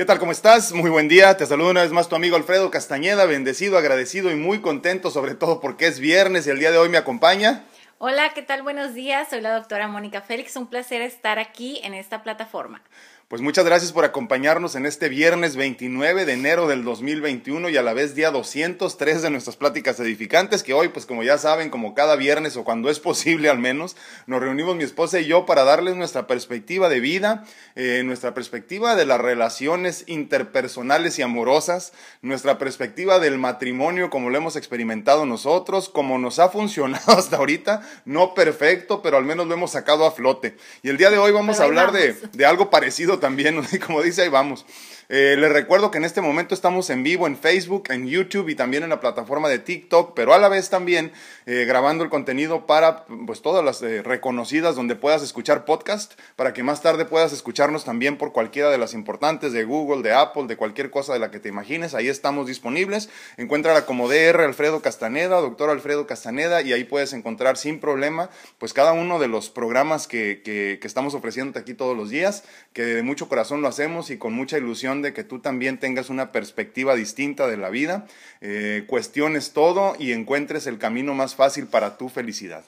[0.00, 0.18] ¿Qué tal?
[0.18, 0.72] ¿Cómo estás?
[0.72, 1.36] Muy buen día.
[1.36, 5.34] Te saludo una vez más tu amigo Alfredo Castañeda, bendecido, agradecido y muy contento, sobre
[5.34, 7.66] todo porque es viernes y el día de hoy me acompaña.
[7.98, 8.62] Hola, ¿qué tal?
[8.62, 9.28] Buenos días.
[9.28, 10.56] Soy la doctora Mónica Félix.
[10.56, 12.82] Un placer estar aquí en esta plataforma.
[13.30, 17.82] Pues muchas gracias por acompañarnos en este viernes 29 de enero del 2021 y a
[17.84, 21.94] la vez día 203 de nuestras pláticas edificantes, que hoy, pues como ya saben, como
[21.94, 25.62] cada viernes o cuando es posible al menos, nos reunimos mi esposa y yo para
[25.62, 27.44] darles nuestra perspectiva de vida,
[27.76, 31.92] eh, nuestra perspectiva de las relaciones interpersonales y amorosas,
[32.22, 37.88] nuestra perspectiva del matrimonio como lo hemos experimentado nosotros, como nos ha funcionado hasta ahorita,
[38.06, 40.56] no perfecto, pero al menos lo hemos sacado a flote.
[40.82, 44.22] Y el día de hoy vamos a hablar de, de algo parecido también, como dice,
[44.22, 44.66] ahí vamos.
[45.12, 48.54] Eh, les recuerdo que en este momento estamos en vivo en Facebook, en YouTube y
[48.54, 51.10] también en la plataforma de TikTok, pero a la vez también
[51.46, 56.52] eh, grabando el contenido para pues todas las eh, reconocidas donde puedas escuchar podcast, para
[56.52, 60.44] que más tarde puedas escucharnos también por cualquiera de las importantes de Google, de Apple,
[60.46, 61.94] de cualquier cosa de la que te imagines.
[61.94, 63.08] Ahí estamos disponibles.
[63.36, 68.72] Encuéntrala como DR Alfredo Castaneda, doctor Alfredo Castaneda, y ahí puedes encontrar sin problema pues
[68.72, 72.84] cada uno de los programas que, que, que estamos ofreciéndote aquí todos los días, que
[72.84, 76.32] de mucho corazón lo hacemos y con mucha ilusión de que tú también tengas una
[76.32, 78.06] perspectiva distinta de la vida,
[78.40, 82.64] eh, cuestiones todo y encuentres el camino más fácil para tu felicidad.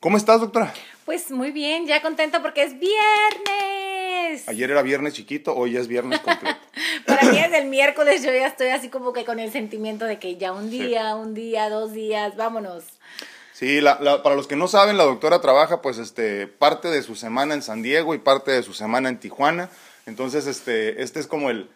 [0.00, 0.74] ¿Cómo estás, doctora?
[1.04, 4.48] Pues muy bien, ya contenta porque es viernes.
[4.48, 6.58] Ayer era viernes chiquito, hoy es viernes completo.
[7.06, 10.18] para mí es el miércoles, yo ya estoy así como que con el sentimiento de
[10.18, 12.84] que ya un día, un día, dos días, vámonos.
[13.52, 13.80] Sí,
[14.24, 17.62] para los que no saben, la doctora trabaja pues este, parte de su semana en
[17.62, 19.70] San Diego y parte de su semana en Tijuana.
[20.06, 21.70] Entonces, este, este es como el,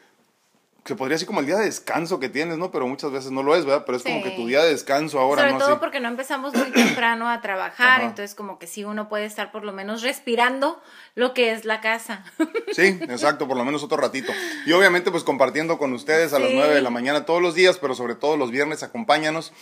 [0.87, 2.71] se podría decir como el día de descanso que tienes, ¿no?
[2.71, 3.85] Pero muchas veces no lo es, ¿verdad?
[3.85, 6.71] Pero es como que tu día de descanso ahora, Sobre todo porque no empezamos muy
[6.71, 10.81] temprano a trabajar, entonces como que sí uno puede estar por lo menos respirando
[11.15, 12.25] lo que es la casa.
[12.73, 14.33] Sí, exacto, por lo menos otro ratito.
[14.67, 17.79] Y obviamente pues compartiendo con ustedes a las 9 de la mañana todos los días,
[17.79, 19.53] pero sobre todo los viernes, acompáñanos.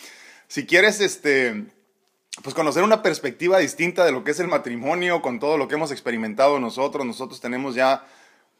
[0.49, 1.65] Si quieres, este
[2.43, 5.77] pues conocer una perspectiva distinta de lo que es el matrimonio, con todo lo que
[5.77, 7.07] hemos experimentado nosotros.
[7.07, 8.05] Nosotros tenemos ya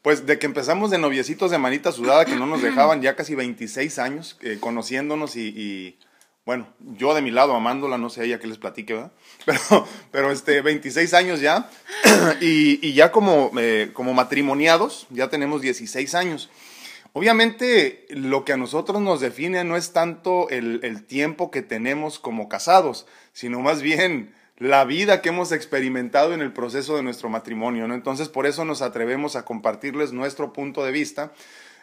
[0.05, 3.33] pues de que empezamos de noviecitos de manita sudada que no nos dejaban ya casi
[3.33, 5.97] 26 años eh, conociéndonos y,
[6.45, 9.11] bueno, yo de mi lado amándola, no sé ella que les platique, ¿verdad?
[9.47, 11.71] Pero, pero este, 26 años ya
[12.39, 16.51] y, ya como, eh, como matrimoniados, ya tenemos 16 años.
[17.13, 22.19] Obviamente lo que a nosotros nos define no es tanto el, el tiempo que tenemos
[22.19, 27.29] como casados, sino más bien la vida que hemos experimentado en el proceso de nuestro
[27.29, 27.93] matrimonio, ¿no?
[27.93, 31.33] Entonces, por eso nos atrevemos a compartirles nuestro punto de vista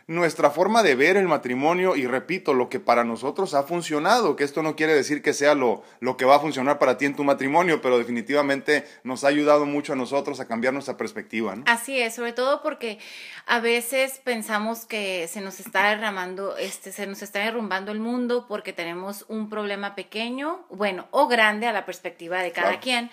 [0.06, 4.44] nuestra forma de ver el matrimonio y repito, lo que para nosotros ha funcionado, que
[4.44, 7.16] esto no quiere decir que sea lo, lo que va a funcionar para ti en
[7.16, 11.56] tu matrimonio, pero definitivamente nos ha ayudado mucho a nosotros a cambiar nuestra perspectiva.
[11.56, 11.64] ¿no?
[11.66, 12.98] Así es, sobre todo porque
[13.46, 18.46] a veces pensamos que se nos está derramando, este, se nos está derrumbando el mundo
[18.48, 23.10] porque tenemos un problema pequeño, bueno, o grande a la perspectiva de cada quien.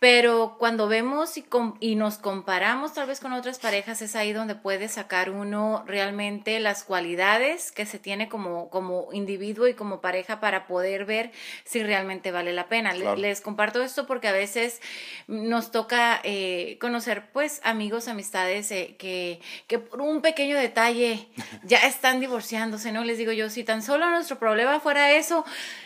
[0.00, 1.44] Pero cuando vemos y,
[1.78, 6.58] y, nos comparamos tal vez con otras parejas, es ahí donde puede sacar uno realmente
[6.58, 11.32] las cualidades que se tiene como, como individuo y como pareja para poder ver
[11.64, 12.94] si realmente vale la pena.
[12.94, 14.80] Les comparto esto porque a veces
[15.26, 21.28] nos toca eh, conocer pues amigos, amistades eh, que, que por un pequeño detalle
[21.62, 23.04] ya están divorciándose, ¿no?
[23.04, 25.44] Les digo yo, si tan solo nuestro problema fuera eso,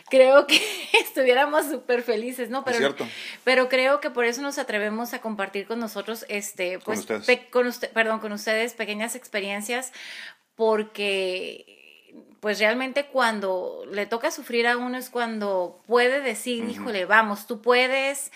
[0.09, 0.61] creo que
[1.03, 2.65] estuviéramos súper felices, ¿no?
[2.65, 2.95] Pero,
[3.43, 7.07] pero creo que por eso nos atrevemos a compartir con nosotros, este, pues,
[7.51, 7.93] con ustedes.
[7.93, 9.93] perdón, con ustedes pequeñas experiencias,
[10.55, 11.75] porque
[12.41, 17.63] pues realmente cuando le toca sufrir a uno es cuando puede decir, híjole, vamos, tú
[17.63, 18.33] puedes,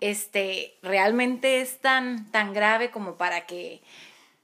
[0.00, 3.80] este, realmente es tan, tan grave como para que,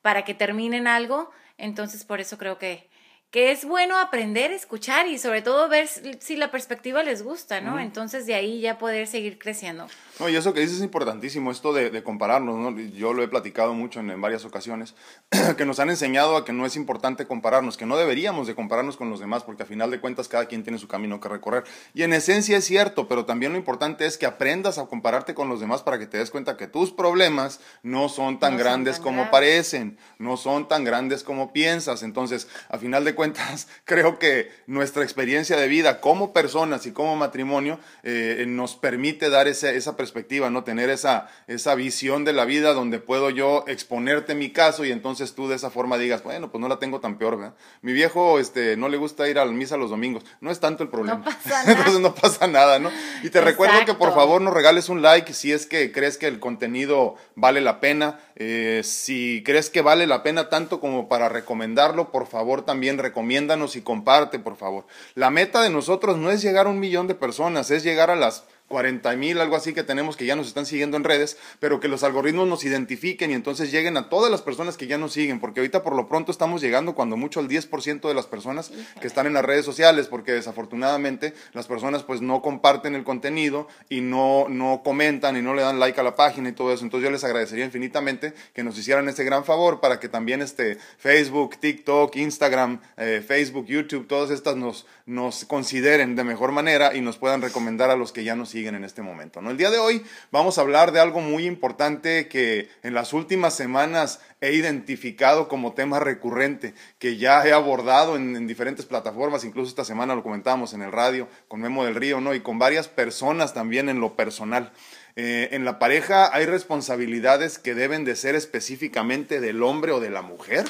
[0.03, 2.88] para que terminen algo, entonces por eso creo que,
[3.31, 7.79] que es bueno aprender, escuchar y sobre todo ver si la perspectiva les gusta, ¿no?
[7.79, 9.87] Entonces de ahí ya poder seguir creciendo.
[10.19, 12.81] No, y eso que dices es importantísimo, esto de, compararnos, ¿no?
[12.81, 14.95] Yo lo he platicado mucho en, varias ocasiones,
[15.59, 18.97] que nos han enseñado a que no es importante compararnos, que no deberíamos de compararnos
[18.97, 21.65] con los demás, porque a final de cuentas cada quien tiene su camino que recorrer.
[21.93, 25.51] Y en esencia es cierto, pero también lo importante es que aprendas a compararte con
[25.51, 29.31] los demás para que te des cuenta que tus problemas no son tan grandes como
[29.31, 32.03] parecen, no son tan grandes como piensas.
[32.03, 37.17] Entonces, a final de cuentas creo que nuestra experiencia de vida como personas y como
[37.17, 40.63] matrimonio eh, nos permite dar esa perspectiva, ¿no?
[40.63, 45.35] Tener esa, esa visión de la vida donde puedo yo exponerte mi caso y entonces
[45.35, 47.55] tú de esa forma digas, bueno, pues no la tengo tan peor, ¿verdad?
[47.83, 50.85] Mi viejo este, no le gusta ir a la misa los domingos, no es tanto
[50.85, 51.19] el problema.
[51.19, 51.73] No pasa nada.
[51.73, 52.93] entonces no pasa nada, ¿no?
[53.25, 56.29] Y te recuerdo que por favor nos regales un like si es que crees que
[56.29, 58.21] el contenido vale la pena.
[58.37, 63.77] Eh, si crees que vale la pena tanto como para recomendarlo, por favor también recomiéndanos
[63.77, 64.87] y comparte, por favor.
[65.15, 68.17] La meta de nosotros no es llegar a un millón de personas, es llegar a
[68.17, 71.81] las 40 mil, algo así que tenemos que ya nos están siguiendo en redes, pero
[71.81, 75.15] que los algoritmos nos identifiquen y entonces lleguen a todas las personas que ya nos
[75.15, 78.71] siguen, porque ahorita por lo pronto estamos llegando cuando mucho al 10% de las personas
[79.01, 83.69] que están en las redes sociales, porque desafortunadamente las personas pues no comparten el contenido
[83.89, 86.85] y no, no comentan y no le dan like a la página y todo eso.
[86.85, 90.77] Entonces yo les agradecería infinitamente que nos hicieran ese gran favor para que también este
[90.99, 97.01] Facebook, TikTok, Instagram, eh, Facebook, YouTube, todas estas nos, nos consideren de mejor manera y
[97.01, 99.41] nos puedan recomendar a los que ya nos siguen en este momento.
[99.41, 99.51] ¿no?
[99.51, 103.55] El día de hoy vamos a hablar de algo muy importante que en las últimas
[103.55, 109.85] semanas he identificado como tema recurrente, que ya he abordado en, diferentes plataformas, incluso esta
[109.85, 112.35] semana lo comentábamos en el radio con Memo del Río, ¿no?
[112.35, 114.73] y con varias personas también en lo personal.
[115.17, 120.11] Eh, en la pareja hay responsabilidades que deben de ser específicamente del hombre o de
[120.11, 120.65] la mujer.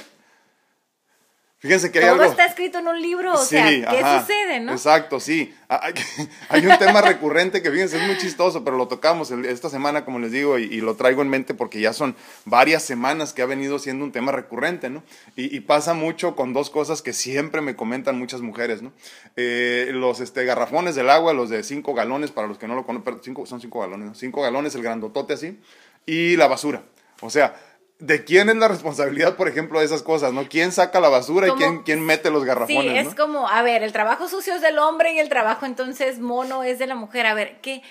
[1.61, 2.31] Fíjense que hay Todo algo.
[2.31, 4.71] está escrito en un libro, o sea, ¿qué sucede, no?
[4.71, 5.53] Exacto, sí.
[6.49, 10.21] Hay un tema recurrente que, fíjense, es muy chistoso, pero lo tocamos esta semana, como
[10.21, 12.15] les digo, y, lo traigo en mente porque ya son
[12.45, 15.03] varias semanas que ha venido siendo un tema recurrente, ¿no?
[15.35, 18.93] Y, pasa mucho con dos cosas que siempre me comentan muchas mujeres, ¿no?
[19.35, 22.87] Eh, los este, garrafones del agua, los de cinco galones, para los que no lo
[22.87, 24.15] conocen, cinco, son cinco galones, ¿no?
[24.15, 25.59] Cinco galones, el grandotote así,
[26.07, 26.85] y la basura.
[27.21, 27.57] O sea,
[27.99, 30.49] ¿De quién es la responsabilidad, por ejemplo, de esas cosas, no?
[30.49, 32.93] ¿Quién saca la basura y quién, quién mete los garrafones?
[33.03, 36.21] Sí, es como, a ver, el trabajo sucio es del hombre y el trabajo entonces
[36.21, 37.27] mono es de la mujer.
[37.27, 37.83] A ver, ¿qué?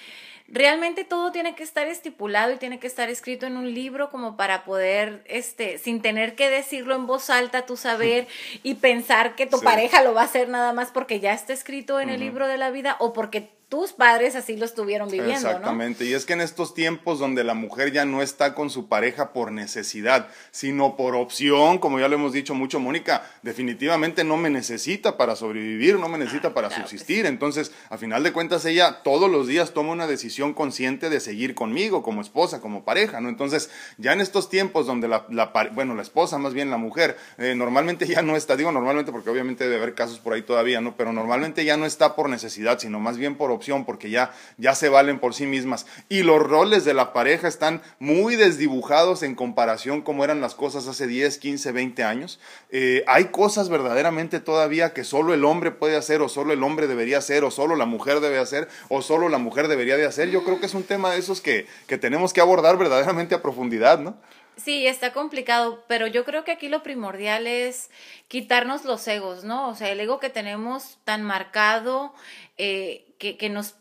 [0.47, 4.37] realmente todo tiene que estar estipulado y tiene que estar escrito en un libro como
[4.37, 8.27] para poder, este, sin tener que decirlo en voz alta, tú saber
[8.63, 11.99] y pensar que tu pareja lo va a hacer nada más porque ya está escrito
[11.99, 15.33] en el libro de la vida o porque tus padres así lo estuvieron viviendo.
[15.35, 18.87] Exactamente, y es que en estos tiempos donde la mujer ya no está con su
[18.87, 24.37] pareja por necesidad, sino por opción, como ya lo hemos dicho mucho, Mónica, definitivamente no
[24.37, 27.25] me necesita para sobrevivir, no me necesita ah, para subsistir.
[27.25, 31.53] Entonces, a final de cuentas, ella todos los días toma una decisión consciente de seguir
[31.53, 33.27] conmigo como esposa, como pareja, ¿no?
[33.27, 35.25] Entonces, ya en estos tiempos donde la,
[35.73, 39.29] bueno, la esposa, más bien la mujer, eh, normalmente ya no está, digo normalmente porque
[39.29, 40.95] obviamente debe haber casos por ahí todavía, ¿no?
[40.95, 44.73] Pero normalmente ya no está por necesidad, sino más bien por opción porque ya, ya
[44.75, 45.85] se valen por sí mismas.
[46.09, 50.87] Y los roles de la pareja están muy desdibujados en comparación como eran las cosas
[50.87, 52.39] hace 10, 15, 20 años.
[52.69, 56.87] Eh, hay cosas verdaderamente todavía que solo el hombre puede hacer o solo el hombre
[56.87, 60.29] debería hacer o solo la mujer debe hacer o solo la mujer debería de hacer.
[60.29, 63.41] Yo creo que es un tema de esos que, que tenemos que abordar verdaderamente a
[63.41, 64.15] profundidad, ¿no?
[64.57, 67.89] Sí, está complicado, pero yo creo que aquí lo primordial es
[68.27, 69.69] quitarnos los egos, ¿no?
[69.69, 72.13] O sea, el ego que tenemos tan marcado,
[72.57, 73.75] eh, que, que nos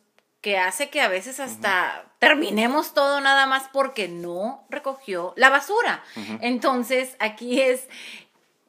[0.47, 6.05] que hace que a veces hasta terminemos todo nada más porque no recogió la basura.
[6.41, 7.89] Entonces, aquí es,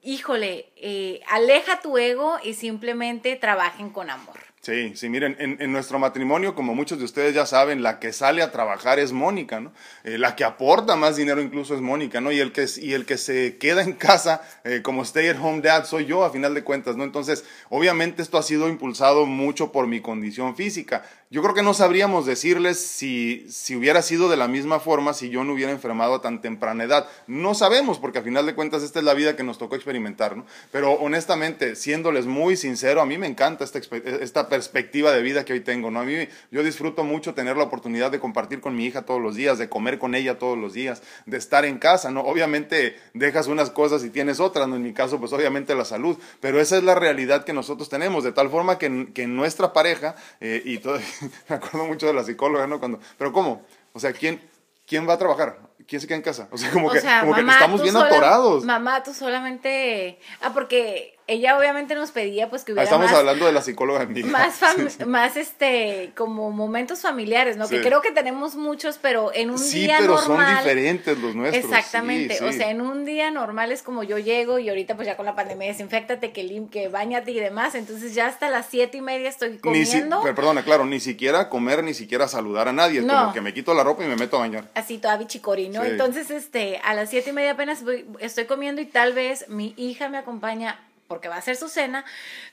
[0.01, 4.46] híjole, eh, aleja tu ego y simplemente trabajen con amor.
[4.67, 8.41] Sí, sí, miren, en, nuestro matrimonio, como muchos de ustedes ya saben, la que sale
[8.41, 9.71] a trabajar es Mónica, ¿no?
[10.03, 12.33] Eh, la que aporta más dinero incluso es Mónica, ¿no?
[12.33, 15.61] Y el que, y el que se queda en casa eh, como stay at home
[15.61, 17.05] dad soy yo, a final de cuentas, ¿no?
[17.05, 21.05] Entonces, obviamente esto ha sido impulsado mucho por mi condición física.
[21.29, 25.29] Yo creo que no sabríamos decirles si, si hubiera sido de la misma forma si
[25.29, 27.09] yo no hubiera enfermado a tan temprana edad.
[27.28, 30.37] No sabemos, porque a final de cuentas esta es la vida que nos tocó experimentar,
[30.37, 30.45] ¿no?
[30.71, 33.81] Pero honestamente, siéndoles muy sincero, a mí me encanta esta,
[34.21, 35.99] esta perspectiva de vida que hoy tengo, ¿no?
[35.99, 36.16] A mí
[36.49, 39.68] yo disfruto mucho tener la oportunidad de compartir con mi hija todos los días, de
[39.68, 42.21] comer con ella todos los días, de estar en casa, ¿no?
[42.21, 44.78] Obviamente dejas unas cosas y tienes otras, ¿no?
[44.78, 48.23] En mi caso, pues obviamente la salud, pero esa es la realidad que nosotros tenemos,
[48.23, 50.97] de tal forma que, que nuestra pareja, eh, y todo,
[51.50, 52.80] me acuerdo mucho de la psicóloga, ¿no?
[52.80, 53.66] Cuando, pero ¿cómo?
[53.94, 54.42] O sea, ¿quién,
[54.86, 55.59] quién va a trabajar?
[55.88, 56.47] ¿Quién se queda en casa?
[56.52, 58.66] O sea, como, que, como que estamos bien atorados.
[58.66, 60.19] Mamá, tú solamente...
[60.42, 64.31] Ah, porque ella obviamente nos pedía pues que hubiera Estamos hablando de la psicóloga en
[64.31, 64.59] Más,
[65.05, 67.67] más este, como momentos familiares, ¿no?
[67.67, 70.19] Que creo que tenemos muchos, pero en un día normal...
[70.19, 71.65] Sí, pero son diferentes los nuestros.
[71.65, 75.17] Exactamente, o sea, en un día normal es como yo llego y ahorita pues ya
[75.17, 78.97] con la pandemia desinfectate, que, lim que bañate y demás, entonces ya hasta las siete
[78.97, 80.23] y media estoy comiendo.
[80.23, 83.53] Ni perdona, claro, ni siquiera comer, ni siquiera saludar a nadie, es como que me
[83.53, 84.69] quito la ropa y me meto a bañar.
[84.75, 85.83] Así toda bichicori, ¿no?
[85.83, 87.83] Entonces, este, a las siete y media apenas
[88.19, 92.06] estoy comiendo y tal vez mi hija me acompaña porque va a ser su cena,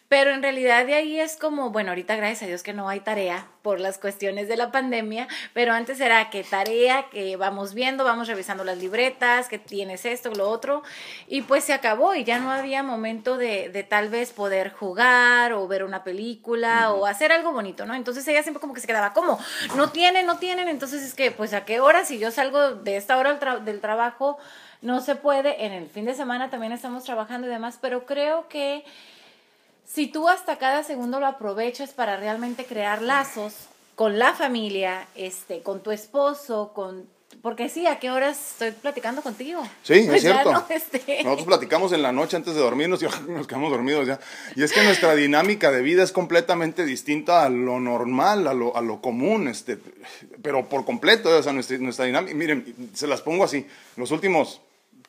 [0.09, 3.01] pero en realidad de ahí es como, bueno, ahorita gracias a Dios que no hay
[3.01, 8.05] tarea por las cuestiones de la pandemia, pero antes era que tarea, que vamos viendo,
[8.05, 10.83] vamos revisando las libretas, que tienes esto, lo otro,
[11.27, 15.53] y pues se acabó y ya no había momento de, de tal vez poder jugar
[15.53, 17.95] o ver una película o hacer algo bonito, ¿no?
[17.95, 19.39] Entonces ella siempre como que se quedaba, como,
[19.77, 22.97] no tienen, no tienen, entonces es que, pues a qué hora, si yo salgo de
[22.97, 24.39] esta hora del trabajo,
[24.85, 28.49] no se puede, en el fin de semana también estamos trabajando y demás, pero creo
[28.49, 28.85] que
[29.87, 33.55] si tú hasta cada segundo lo aprovechas para realmente crear lazos
[33.95, 37.13] con la familia, este, con tu esposo, con
[37.43, 39.63] porque sí, ¿a qué horas estoy platicando contigo?
[39.83, 40.65] Sí, es cierto.
[40.69, 41.25] Este.
[41.25, 44.21] Nosotros platicamos en la noche antes de dormirnos y nos quedamos dormidos ya.
[44.55, 48.77] Y es que nuestra dinámica de vida es completamente distinta a lo normal, a lo,
[48.77, 49.79] a lo común, este,
[50.43, 54.61] pero por completo, o sea, nuestra, nuestra dinámica, miren, se las pongo así, los últimos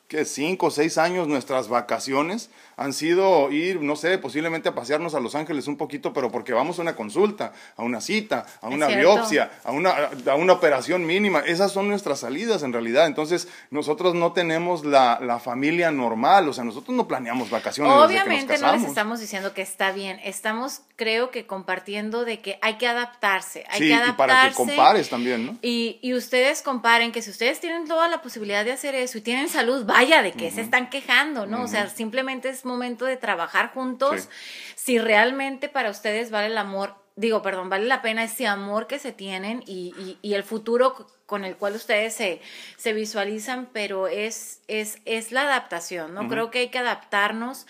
[0.08, 5.14] que cinco o seis años nuestras vacaciones han sido ir, no sé, posiblemente a pasearnos
[5.14, 8.68] a Los Ángeles un poquito, pero porque vamos a una consulta, a una cita, a
[8.68, 11.40] una biopsia, a una, a una operación mínima.
[11.40, 13.06] Esas son nuestras salidas en realidad.
[13.06, 17.92] Entonces, nosotros no tenemos la, la familia normal, o sea, nosotros no planeamos vacaciones.
[17.92, 22.74] Obviamente no les estamos diciendo que está bien, estamos creo que compartiendo de que hay
[22.74, 24.12] que adaptarse, hay que adaptarse.
[24.12, 25.56] Y para que compares también, ¿no?
[25.62, 29.20] Y, y ustedes comparen que si ustedes tienen toda la posibilidad de hacer eso y
[29.22, 31.62] tienen salud, vaya, de que se están quejando, ¿no?
[31.62, 34.28] O sea, simplemente es momento de trabajar juntos.
[34.74, 38.98] Si realmente para ustedes vale el amor, digo, perdón, vale la pena ese amor que
[38.98, 42.40] se tienen y, y, el futuro con el cual ustedes se,
[42.76, 46.28] se visualizan, pero es, es, es la adaptación, ¿no?
[46.28, 47.66] Creo que hay que adaptarnos,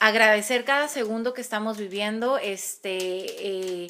[0.00, 3.84] agradecer cada segundo que estamos viviendo, este...
[3.84, 3.88] Eh,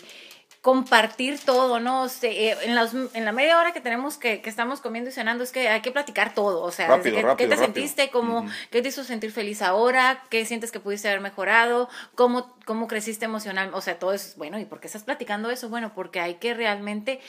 [0.61, 2.07] compartir todo, ¿no?
[2.23, 2.77] Eh, en,
[3.15, 5.81] en la media hora que tenemos que, que, estamos comiendo y cenando es que hay
[5.81, 8.11] que platicar todo, o sea, ¿qué, te sentiste?
[8.11, 10.23] ¿Cómo, ¿Qué te hizo sentir feliz ahora?
[10.29, 11.89] ¿Qué sientes que pudiste haber mejorado?
[12.15, 13.71] ¿Cómo, cómo creciste emocional?
[13.73, 14.59] O sea, todo eso es bueno.
[14.59, 15.71] ¿Y por qué estás platicando eso?
[15.71, 17.21] Bueno, porque hay que realmente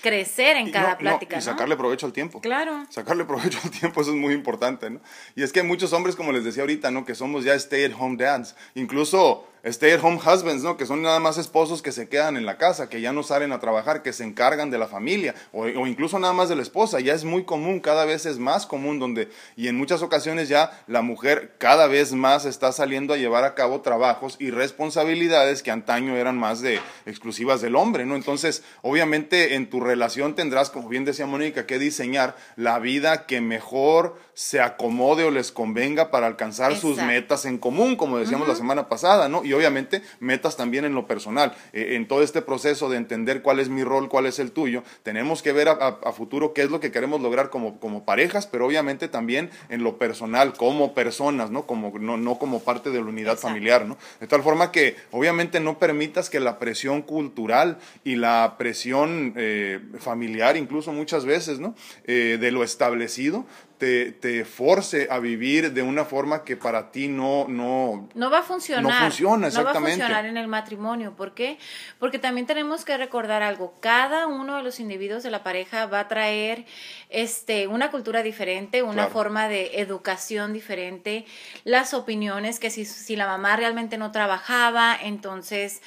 [0.00, 1.38] crecer en cada plática.
[1.38, 2.40] y sacarle provecho al tiempo.
[2.40, 2.86] Claro.
[2.90, 5.00] Sacarle provecho al tiempo, eso es muy importante, ¿no?
[5.34, 7.04] Y es que hay muchos hombres, como les decía ahorita, ¿no?
[7.04, 8.54] Que somos ya stay at home dads.
[8.74, 10.76] Incluso stay at home husbands, ¿no?
[10.76, 13.52] Que son nada más esposos que se quedan en la casa, que ya no salen
[13.52, 17.00] a trabajar, que se encargan de la familia, o, incluso nada más de la esposa.
[17.00, 20.82] Ya es muy común, cada vez es más común, donde, y en muchas ocasiones ya
[20.86, 25.70] la mujer cada vez más está saliendo a llevar a cabo trabajos y responsabilidades que
[25.70, 28.16] antaño eran más de exclusivas del hombre, ¿no?
[28.16, 33.40] Entonces, obviamente en tu relación tendrás, como bien decía Mónica, que diseñar la vida que
[33.40, 38.54] mejor se acomode o les convenga para alcanzar sus metas en común, como decíamos la
[38.54, 39.42] semana pasada, ¿no?
[39.42, 41.56] Y obviamente metas también en lo personal.
[41.72, 44.82] Eh, en todo este proceso de entender cuál es mi rol, cuál es el tuyo,
[45.02, 48.66] tenemos que ver a, futuro qué es lo que queremos lograr como, como parejas, pero
[48.66, 51.66] obviamente también en lo personal, como personas, ¿no?
[51.66, 53.96] Como, no, no como parte de la unidad familiar, ¿no?
[54.20, 59.80] De tal forma que obviamente no permitas que la presión cultural y la presión eh,
[59.98, 61.74] familiar, incluso muchas veces, ¿no?
[62.04, 63.46] Eh, de lo establecido,
[63.78, 68.38] te, te, force a vivir de una forma que para ti no, no, no va
[68.38, 68.82] a funcionar.
[68.82, 69.80] No funciona, exactamente.
[69.80, 71.14] No va a funcionar en el matrimonio.
[71.14, 71.58] ¿Por qué?
[71.98, 73.74] Porque también tenemos que recordar algo.
[73.80, 76.64] Cada uno de los individuos de la pareja va a traer
[77.10, 81.26] este, una cultura diferente, una forma de educación diferente,
[81.64, 85.82] las opiniones, que si, si la mamá realmente no trabajaba, entonces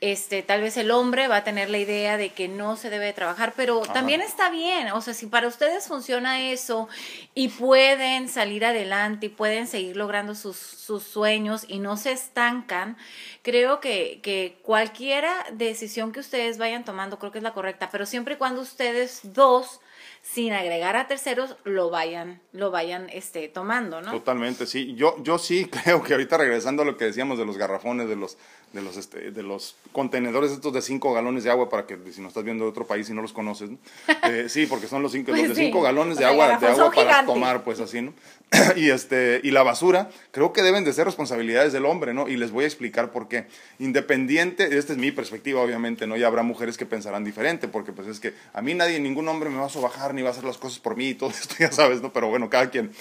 [0.00, 3.12] este, tal vez el hombre va a tener la idea de que no se debe
[3.12, 6.88] trabajar, pero también está bien, o sea, si para ustedes funciona eso
[7.34, 12.96] y pueden salir adelante y pueden seguir logrando sus, sus sueños y no se estancan,
[13.42, 18.06] creo que, que cualquiera decisión que ustedes vayan tomando creo que es la correcta, pero
[18.06, 19.80] siempre y cuando ustedes dos
[20.22, 24.10] sin agregar a terceros lo vayan lo vayan este tomando, ¿no?
[24.10, 24.94] Totalmente, sí.
[24.94, 28.16] Yo yo sí creo que ahorita regresando a lo que decíamos de los garrafones de
[28.16, 28.36] los
[28.72, 32.20] de los, este, de los contenedores estos de 5 galones de agua para que si
[32.20, 33.70] no estás viendo de otro país y no los conoces,
[34.24, 37.24] eh, sí, porque son los, cinco, los de 5 galones de agua, de agua para
[37.26, 38.12] tomar, pues así, ¿no?
[38.76, 42.28] y, este, y la basura, creo que deben de ser responsabilidades del hombre, ¿no?
[42.28, 43.46] Y les voy a explicar por qué.
[43.78, 46.16] Independiente, esta es mi perspectiva, obviamente, ¿no?
[46.16, 49.50] Y habrá mujeres que pensarán diferente, porque pues es que a mí nadie, ningún hombre
[49.50, 51.54] me va a sobajar ni va a hacer las cosas por mí y todo esto,
[51.58, 52.12] ya sabes, ¿no?
[52.12, 52.92] Pero bueno, cada quien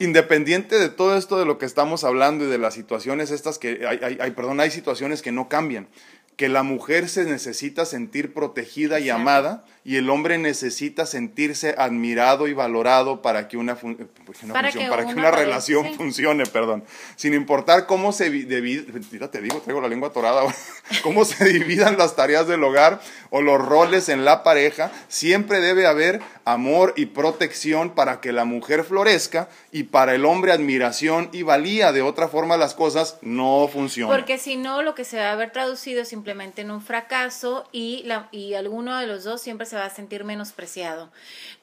[0.00, 3.86] independiente de todo esto de lo que estamos hablando y de las situaciones estas que
[3.86, 5.88] hay, hay, perdón, hay situaciones que no cambian,
[6.36, 12.48] que la mujer se necesita sentir protegida y amada y el hombre necesita sentirse admirado
[12.48, 13.96] y valorado para que una, fun-
[14.42, 15.94] una Para función- que para que una relación sí.
[15.94, 16.84] funcione, perdón.
[17.16, 20.42] Sin importar cómo se mira, te digo, traigo la lengua atorada
[21.02, 25.86] cómo se dividan las tareas del hogar o los roles en la pareja, siempre debe
[25.86, 31.42] haber amor y protección para que la mujer florezca y para el hombre admiración y
[31.42, 31.92] valía.
[31.92, 34.16] De otra forma las cosas no funcionan.
[34.16, 37.68] Porque si no, lo que se va a ver traducido es simplemente en un fracaso
[37.72, 41.10] y, la, y alguno de los dos siempre se va a sentir menospreciado.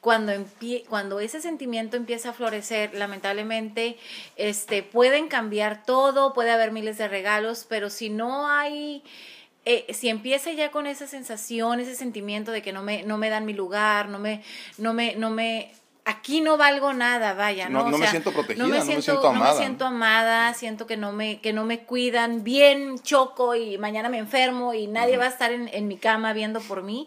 [0.00, 0.32] Cuando,
[0.88, 3.96] cuando ese sentimiento empieza a florecer, lamentablemente
[4.36, 9.02] este, pueden cambiar todo, puede haber miles de regalos, pero si no hay...
[9.64, 13.28] eh, si empieza ya con esa sensación, ese sentimiento de que no me, no me
[13.28, 14.42] dan mi lugar, no me,
[14.78, 15.70] no me, no me,
[16.06, 17.86] aquí no valgo nada, vaya, No- ¿no?
[17.86, 19.84] O no me siento protegida, no me no me siento, siento no amada, me siento
[19.84, 24.72] amada, siento que no me, que no me cuidan, bien choco y mañana me enfermo
[24.72, 27.06] y nadie va a estar en, en mi cama viendo por mí.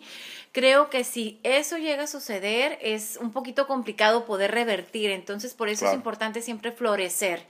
[0.51, 5.69] Creo que si eso llega a suceder es un poquito complicado poder revertir, entonces por
[5.69, 5.93] eso Claro.
[5.93, 7.45] es importante siempre florecer.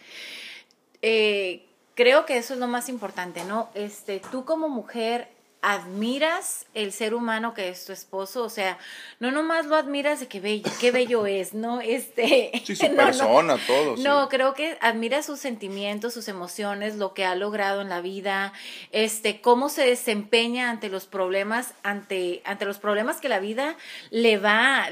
[1.01, 1.65] Eh,
[1.95, 3.69] creo que eso es lo más importante, ¿no?
[3.73, 5.27] Este, tú como mujer
[5.61, 8.77] admiras el ser humano que es tu esposo, o sea,
[9.19, 11.81] no nomás lo admiras de que bello, qué bello es, ¿no?
[11.81, 12.95] Este, Sí, su no, no.
[13.05, 13.97] persona, todo.
[13.97, 14.03] sí.
[14.03, 18.53] No, creo que admira sus sentimientos, sus emociones, lo que ha logrado en la vida,
[18.91, 23.75] este, cómo se desempeña ante los problemas, ante, ante los problemas que la vida
[24.09, 24.87] le va,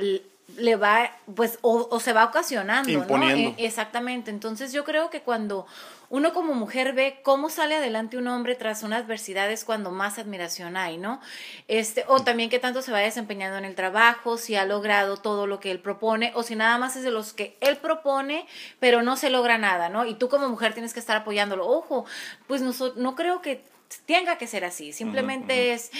[0.58, 3.50] le va, pues, o, o se va ocasionando, Imponiendo.
[3.52, 3.56] ¿no?
[3.58, 4.32] E- exactamente.
[4.32, 5.66] Entonces yo creo que cuando
[6.10, 10.18] uno como mujer ve cómo sale adelante un hombre tras una adversidad es cuando más
[10.18, 11.22] admiración hay, ¿no?
[11.68, 15.46] Este, o también que tanto se va desempeñando en el trabajo, si ha logrado todo
[15.46, 18.48] lo que él propone, o si nada más es de los que él propone,
[18.80, 20.06] pero no se logra nada, ¿no?
[20.06, 21.68] Y tú como mujer tienes que estar apoyándolo.
[21.68, 22.06] Ojo,
[22.48, 23.62] pues no, no creo que
[24.06, 25.92] tenga que ser así, simplemente es,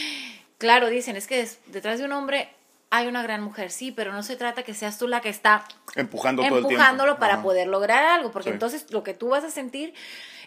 [0.58, 2.50] claro, dicen, es que des- detrás de un hombre
[2.92, 5.64] hay una gran mujer, sí, pero no se trata que seas tú la que está
[5.96, 6.74] Empujando todo el tiempo.
[6.74, 7.44] empujándolo para Ajá.
[7.44, 8.54] poder lograr algo, porque Sí.
[8.54, 9.94] entonces lo que tú vas a sentir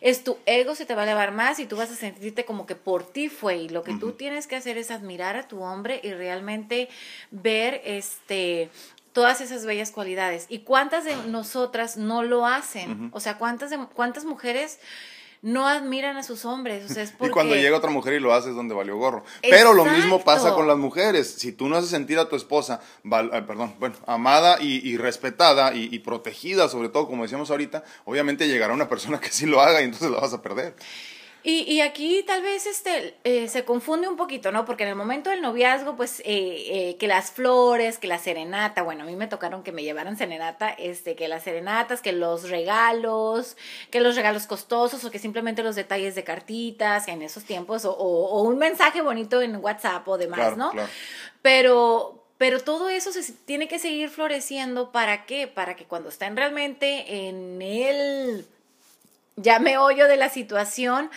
[0.01, 2.67] es tu ego se te va a elevar más y tú vas a sentirte como
[2.67, 5.63] que por ti fue y lo que tú tienes que hacer es admirar a tu
[5.63, 6.89] hombre y realmente
[7.31, 8.69] ver este
[9.13, 13.79] todas esas bellas cualidades y cuántas de nosotras no lo hacen, o sea, cuántas de-
[13.95, 14.81] cuántas mujeres
[15.43, 18.21] no admiran a sus hombres, o sea, es porque Y cuando llega otra mujer y
[18.21, 19.25] lo hace es donde valió gorro.
[19.51, 21.35] Pero lo mismo pasa con las mujeres.
[21.37, 24.97] Si tú no haces sentir a tu esposa, val- eh, perdón, bueno, amada y, y
[24.97, 29.47] respetada y, y protegida, sobre todo, como decíamos ahorita, obviamente llegará una persona que sí
[29.47, 30.77] lo haga y entonces la vas a perder.
[31.45, 34.65] Y, y aquí tal vez este eh, se confunde un poquito, ¿no?
[34.65, 38.83] Porque en el momento del noviazgo, pues eh, eh, que las flores, que la serenata,
[38.83, 42.49] bueno, a mí me tocaron que me llevaran serenata, este, que las serenatas, que los
[42.49, 43.57] regalos,
[43.90, 47.93] que los regalos costosos o que simplemente los detalles de cartitas en esos tiempos o,
[47.93, 50.71] o- o un mensaje bonito en WhatsApp o demás, Claro, ¿no?
[50.71, 50.88] claro.
[51.43, 54.93] Pero, pero todo eso se tiene que seguir floreciendo.
[54.93, 55.49] ¿Para qué?
[55.49, 58.47] Para que cuando estén realmente en el
[59.37, 61.11] ya me hoyo de la situación,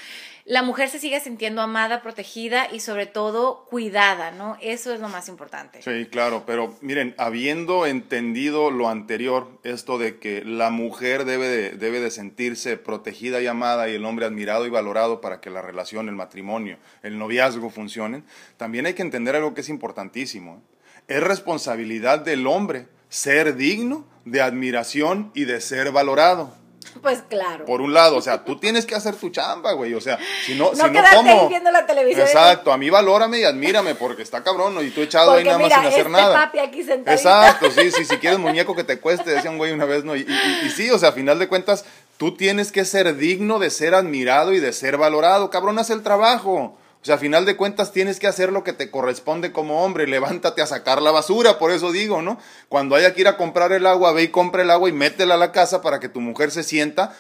[0.48, 4.58] la mujer se siga sintiendo amada, protegida y sobre todo cuidada, ¿no?
[4.62, 5.82] Eso es lo más importante.
[5.82, 11.72] Sí, claro, pero miren, habiendo entendido lo anterior, esto de que la mujer debe de,
[11.72, 15.64] debe de sentirse protegida y amada y el hombre admirado y valorado para que la
[15.64, 18.24] relación, el matrimonio, el noviazgo funcionen,
[18.58, 20.62] también hay que entender algo que es importantísimo.
[21.08, 26.56] Es responsabilidad del hombre ser digno de admiración y de ser valorado.
[27.02, 27.66] Pues claro.
[27.66, 29.94] Por un lado, o sea, tú tienes que hacer tu chamba, güey.
[29.94, 32.26] O sea, si no, No si no, ahí viendo la televisión.
[32.26, 34.82] Exacto, a mí valórame y admírame porque está cabrón, ¿no?
[34.82, 36.34] Y tú echado Porque ahí nada mira, más sin hacer este nada.
[36.46, 37.12] papi aquí sentadito.
[37.30, 40.16] Exacto, sí, sí, si quieres muñeco que te cueste, decía un güey una vez, ¿no?
[40.16, 41.86] Y, y- y sí, o sea, a final de cuentas,
[42.18, 45.50] tú tienes que ser digno de ser admirado y de ser valorado.
[45.50, 46.78] Cabrón, haz el trabajo.
[47.06, 50.08] O sea, a final de cuentas tienes que hacer lo que te corresponde como hombre.
[50.08, 52.40] Levántate a sacar la basura, por eso digo, ¿no?
[52.68, 55.36] Cuando haya que ir a comprar el agua, ve y compra el agua y métela
[55.36, 57.16] a la casa para que tu mujer se sienta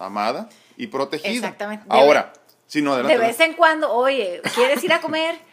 [0.00, 1.30] amada y protegida.
[1.30, 1.86] Exactamente.
[1.88, 2.32] Ahora,
[2.66, 3.24] si no, De adelante.
[3.24, 5.38] vez en cuando, oye, ¿quieres ir a comer?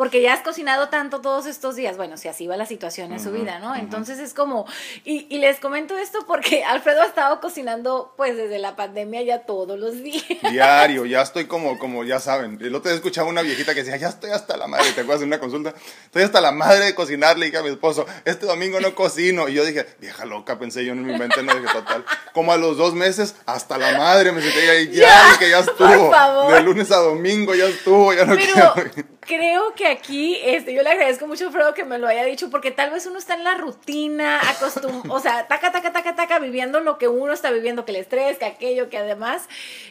[0.00, 1.98] Porque ya has cocinado tanto todos estos días.
[1.98, 3.76] Bueno, si así va la situación en su vida, ¿no?
[3.76, 4.64] Entonces es como.
[5.04, 9.40] Y, y les comento esto porque Alfredo ha estado cocinando, pues desde la pandemia ya
[9.40, 10.24] todos los días.
[10.50, 12.56] Diario, ya estoy como, como ya saben.
[12.62, 15.20] El otro día escuchaba una viejita que decía, ya estoy hasta la madre, ¿te acuerdas
[15.20, 15.74] de una consulta?
[16.06, 19.50] Estoy hasta la madre de cocinar, le dije a mi esposo, este domingo no cocino.
[19.50, 22.06] Y yo dije, vieja loca, pensé yo en mi mente, no dije total.
[22.32, 25.62] Como a los dos meses, hasta la madre me senté ahí, ya, Ya, dije, ya
[25.62, 26.10] por estuvo.
[26.10, 26.54] favor.
[26.54, 29.10] De lunes a domingo ya estuvo, ya no Pero quiero.
[29.30, 32.50] Creo que aquí, este, yo le agradezco mucho a Fredo que me lo haya dicho,
[32.50, 36.40] porque tal vez uno está en la rutina, acostum o sea, taca, taca, taca, taca,
[36.40, 39.48] viviendo lo que uno está viviendo, que el estrés, que aquello, que además,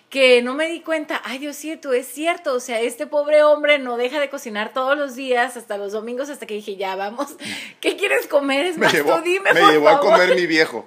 [0.10, 3.78] que no me di cuenta, ay Dios cierto, es cierto, o sea, este pobre hombre
[3.78, 7.28] no deja de cocinar todos los días, hasta los domingos, hasta que dije, ya vamos,
[7.80, 8.66] ¿qué quieres comer?
[8.66, 10.86] Es más, tú dime, me llevó a comer mi viejo.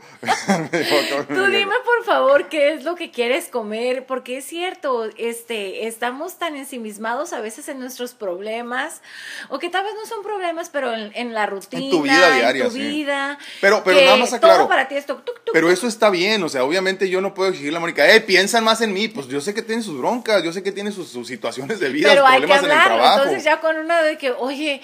[1.29, 6.39] tú dime, por favor, qué es lo que quieres comer, porque es cierto, este, estamos
[6.39, 9.03] tan ensimismados a veces en nuestros problemas,
[9.51, 12.65] o que tal vez no son problemas, pero en, la rutina, en tu vida diaria,
[12.65, 13.39] en tu vida.
[13.61, 14.57] Pero, pero nada más aclaro.
[14.57, 15.23] Todo para ti esto.
[15.53, 18.65] pero eso está bien, o sea, obviamente yo no puedo exigirle a Mónica, eh, piensan
[18.65, 21.09] más en mí, pues yo sé que tiene sus broncas, yo sé que tiene sus,
[21.27, 24.81] situaciones de vida, pero problemas hay que hablarlo, Entonces ya con una de que, oye,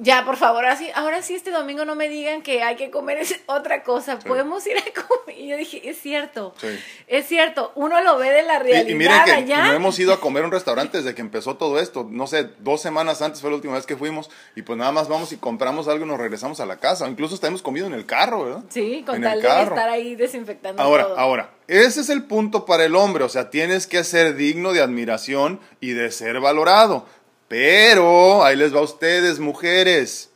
[0.00, 3.18] ya, por favor, así, ahora sí este domingo no me digan que hay que comer
[3.46, 5.36] otra cosa, podemos ir a comer.
[5.36, 6.54] Y yo dije, es cierto,
[7.08, 8.88] es cierto, uno lo ve de la realidad.
[8.88, 11.80] Y, miren que no hemos ido a comer a un restaurante desde que empezó todo
[11.80, 14.92] esto, no sé, dos semanas antes fue la última vez que fuimos y pues nada
[14.92, 17.86] más vamos y compramos algo y nos regresamos a la casa, incluso hasta hemos comido
[17.88, 18.62] en el carro, ¿verdad?
[18.68, 20.80] Sí, con tal de estar ahí desinfectando.
[20.80, 24.72] Ahora, ahora, ese es el punto para el hombre, o sea, tienes que ser digno
[24.72, 27.04] de admiración y de ser valorado.
[27.48, 30.30] Pero ahí les va a ustedes, mujeres.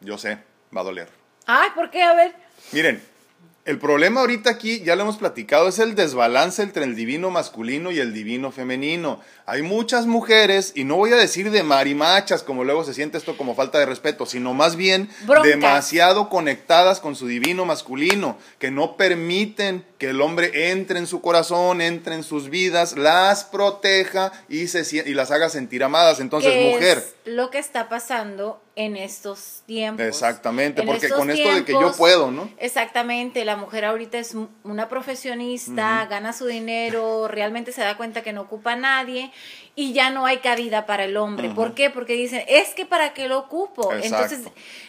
[0.00, 0.38] Yo sé,
[0.74, 1.08] va a doler.
[1.46, 2.02] Ay, ¿por qué?
[2.02, 2.34] A ver.
[2.70, 3.02] Miren,
[3.64, 7.90] el problema ahorita aquí, ya lo hemos platicado, es el desbalance entre el divino masculino
[7.90, 9.20] y el divino femenino.
[9.52, 13.36] Hay muchas mujeres, y no voy a decir de marimachas, como luego se siente esto
[13.36, 15.10] como falta de respeto, sino más bien
[15.42, 21.20] demasiado conectadas con su divino masculino, que no permiten que el hombre entre en su
[21.20, 26.18] corazón, entre en sus vidas, las proteja y, se, y las haga sentir amadas.
[26.18, 26.98] Entonces, mujer.
[26.98, 30.04] Es lo que está pasando en estos tiempos.
[30.04, 32.50] Exactamente, porque con esto de que yo puedo, ¿no?
[32.58, 34.34] Exactamente, la mujer ahorita es
[34.64, 39.30] una profesionista, gana su dinero, realmente se da cuenta que no ocupa a nadie
[39.74, 41.48] y ya no hay cabida para el hombre.
[41.48, 41.88] ¿Por qué?
[41.88, 43.92] Porque dicen, es que para qué lo ocupo.
[43.94, 44.42] Entonces,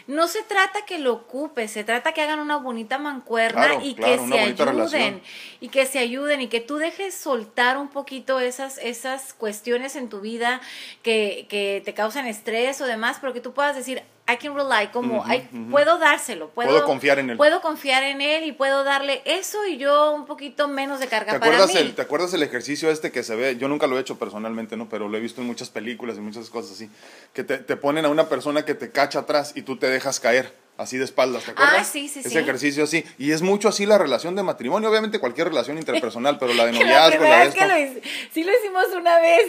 [0.08, 4.20] no se trata que lo ocupe, se trata que hagan una bonita mancuerna y que
[4.20, 5.22] se ayuden.
[5.62, 10.10] Y que se ayuden y que tú dejes soltar un poquito esas, esas cuestiones en
[10.10, 10.60] tu vida
[11.02, 14.88] que, que te causan estrés o demás, pero que tú puedas decir, I can rely,
[14.92, 15.24] como
[15.72, 17.38] puedo dárselo, puedo, confiar en él.
[17.38, 21.34] Puedo confiar en él y puedo darle eso y yo un poquito menos de carga
[21.34, 21.74] ¿Te para mí.
[21.76, 23.58] El, ¿Te acuerdas el ejercicio este que se ve?
[23.58, 24.90] Yo nunca lo he hecho personalmente, ¿no?
[24.90, 26.90] Pero lo he visto en muchas películas y muchas cosas así.
[27.34, 30.20] Que te, te ponen a una persona que te cacha atrás y tú te dejas
[30.20, 31.76] caer así de espaldas, ¿te acuerdas?
[31.80, 33.06] Ah, sí, sí, Ese ejercicio así.
[33.18, 36.72] Y es mucho así la relación de matrimonio, obviamente cualquier relación interpersonal, pero la de
[36.80, 38.10] noviazgo, la, de esto.
[38.32, 39.42] sí lo hicimos una vez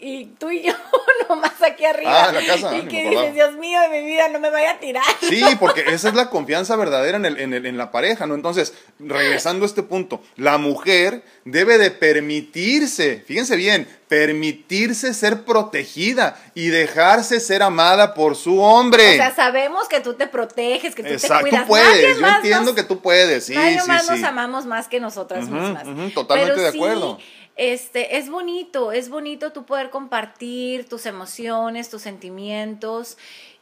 [0.00, 0.72] y, tú y yo
[1.28, 2.24] nomás aquí arriba.
[2.24, 2.76] Ah, en la casa.
[2.76, 5.04] Y que dices, Dios mío de mi vida, no me vaya a tirar.
[5.20, 8.34] Sí, porque esa es la confianza verdadera en, el, en, el, en la pareja, ¿no?
[8.34, 16.40] Entonces, regresando a este punto, la mujer debe de permitirse, fíjense bien, permitirse ser protegida
[16.54, 19.12] y dejarse ser amada por su hombre.
[19.12, 21.62] O sea, sabemos que tú te proteges, que tú te cuidas.
[21.62, 25.00] Tú puedes, yo entiendo que tú puedes, sí, nadie sí, más nos amamos más que
[25.00, 25.84] nosotras mismas.
[26.14, 27.18] totalmente de acuerdo.
[27.56, 33.18] este, es bonito, es bonito tú poder compartir tus emociones, tus sentimientos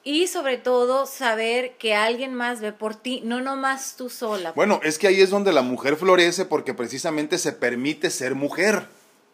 [0.06, 4.52] y sobre todo saber que alguien más ve por ti, no nomás tú sola.
[4.54, 8.86] Bueno, es que ahí es donde la mujer florece porque precisamente se permite ser mujer.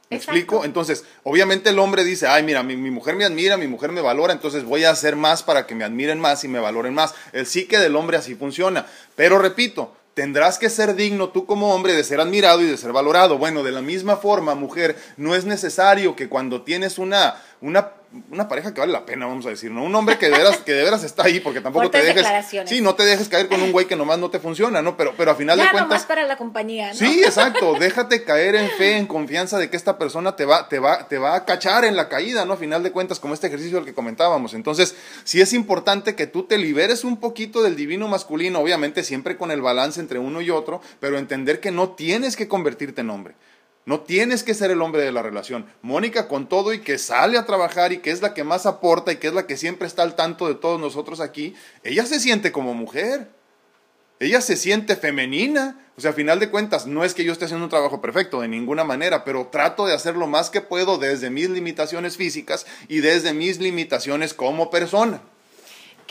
[0.09, 0.65] ¿Me explico?
[0.65, 4.33] Entonces, obviamente el hombre dice, ay, mira, mi, mujer me admira, mi mujer me valora,
[4.33, 7.15] entonces voy a hacer más para que me admiren más y me valoren más.
[7.35, 8.87] El psique del hombre así funciona.
[9.15, 12.93] Pero repito, tendrás que ser digno tú como hombre de ser admirado y de ser
[12.93, 13.37] valorado.
[13.37, 17.93] Bueno, de la misma forma, mujer, no es necesario que cuando tienes una, una
[18.31, 19.83] una pareja que vale la pena, vamos a decir, ¿no?
[19.85, 22.27] Un hombre que de veras, que de veras está ahí, porque tampoco te dejes.
[22.67, 24.97] Sí, no te dejes caer con un güey que nomás no te funciona, ¿no?
[24.97, 25.83] Pero, pero a final de cuentas.
[25.83, 26.95] Nomás para la compañía, ¿no?
[26.95, 27.75] Sí, exacto.
[27.79, 31.19] Déjate caer en fe, en confianza de que esta persona te va, te va, te
[31.19, 32.55] va a cachar en la caída, ¿no?
[32.55, 34.53] A final de cuentas, como este ejercicio del que comentábamos.
[34.53, 34.95] Entonces,
[35.25, 39.51] sí es importante que tú te liberes un poquito del divino masculino, obviamente siempre con
[39.51, 43.35] el balance entre uno y otro, pero entender que no tienes que convertirte en hombre.
[43.85, 45.67] No tienes que ser el hombre de la relación.
[45.83, 49.13] Mónica con todo y que sale a trabajar y que es la que más aporta
[49.13, 52.21] y que es la que siempre está al tanto de todos nosotros aquí, ella se
[52.21, 53.29] siente como mujer.
[54.21, 55.85] Ella se siente femenina.
[55.97, 58.41] O sea, a final de cuentas, no es que yo esté haciendo un trabajo perfecto
[58.41, 62.67] de ninguna manera, pero trato de hacer lo más que puedo desde mis limitaciones físicas
[62.87, 65.23] y desde mis limitaciones como persona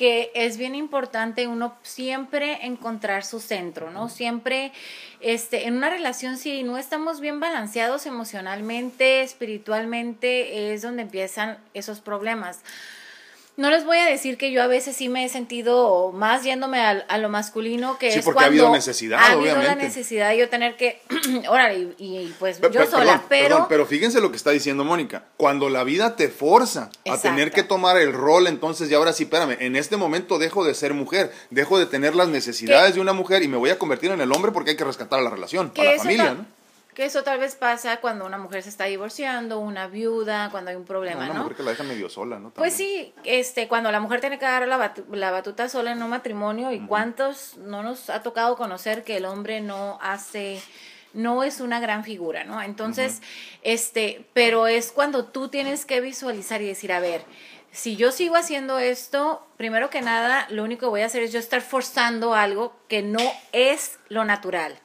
[0.02, 4.10] que es bien importante uno siempre encontrar su centro, ¿no?
[4.10, 4.72] Siempre
[5.20, 12.02] este, en una relación, si no estamos bien balanceados emocionalmente, espiritualmente, es donde empiezan esos
[12.02, 12.62] problemas.
[13.58, 16.80] No les voy a decir que yo a veces sí me he sentido más yéndome
[16.80, 19.76] a, a lo masculino que Sí, es porque cuando ha habido necesidad, ha habido la
[19.76, 21.02] necesidad de yo tener que,
[21.50, 24.52] órale, y, y, pues Pe- yo sola, perdón, pero, perdón, pero fíjense lo que está
[24.52, 25.26] diciendo Mónica.
[25.38, 29.24] Cuando la vida te forza a tener que tomar el rol, entonces ya ahora sí,
[29.24, 33.14] espérame, en este momento dejo de ser mujer, dejo de tener las necesidades de una
[33.14, 35.30] mujer y me voy a convertir en el hombre porque hay que rescatar a la
[35.30, 36.61] relación, a la familia, ¿no?
[36.94, 40.76] Que eso tal vez pasa cuando una mujer se está divorciando, una viuda, cuando hay
[40.76, 41.42] un problema, Una ¿no?
[41.44, 42.50] mujer que la deja medio sola, ¿no?
[42.52, 46.10] Pues sí, este, cuando la mujer tiene que dar la, la batuta sola en un
[46.10, 50.62] matrimonio, ¿y cuántos no nos ha tocado conocer que el hombre no hace,
[51.14, 52.62] no es una gran figura, ¿no?
[52.62, 53.22] Entonces,
[53.62, 57.24] este, pero es cuando tú tienes que visualizar y decir, a ver,
[57.72, 61.32] si yo sigo haciendo esto, primero que nada, lo único que voy a hacer es
[61.32, 63.22] yo estar forzando algo que no
[63.54, 64.78] es lo natural,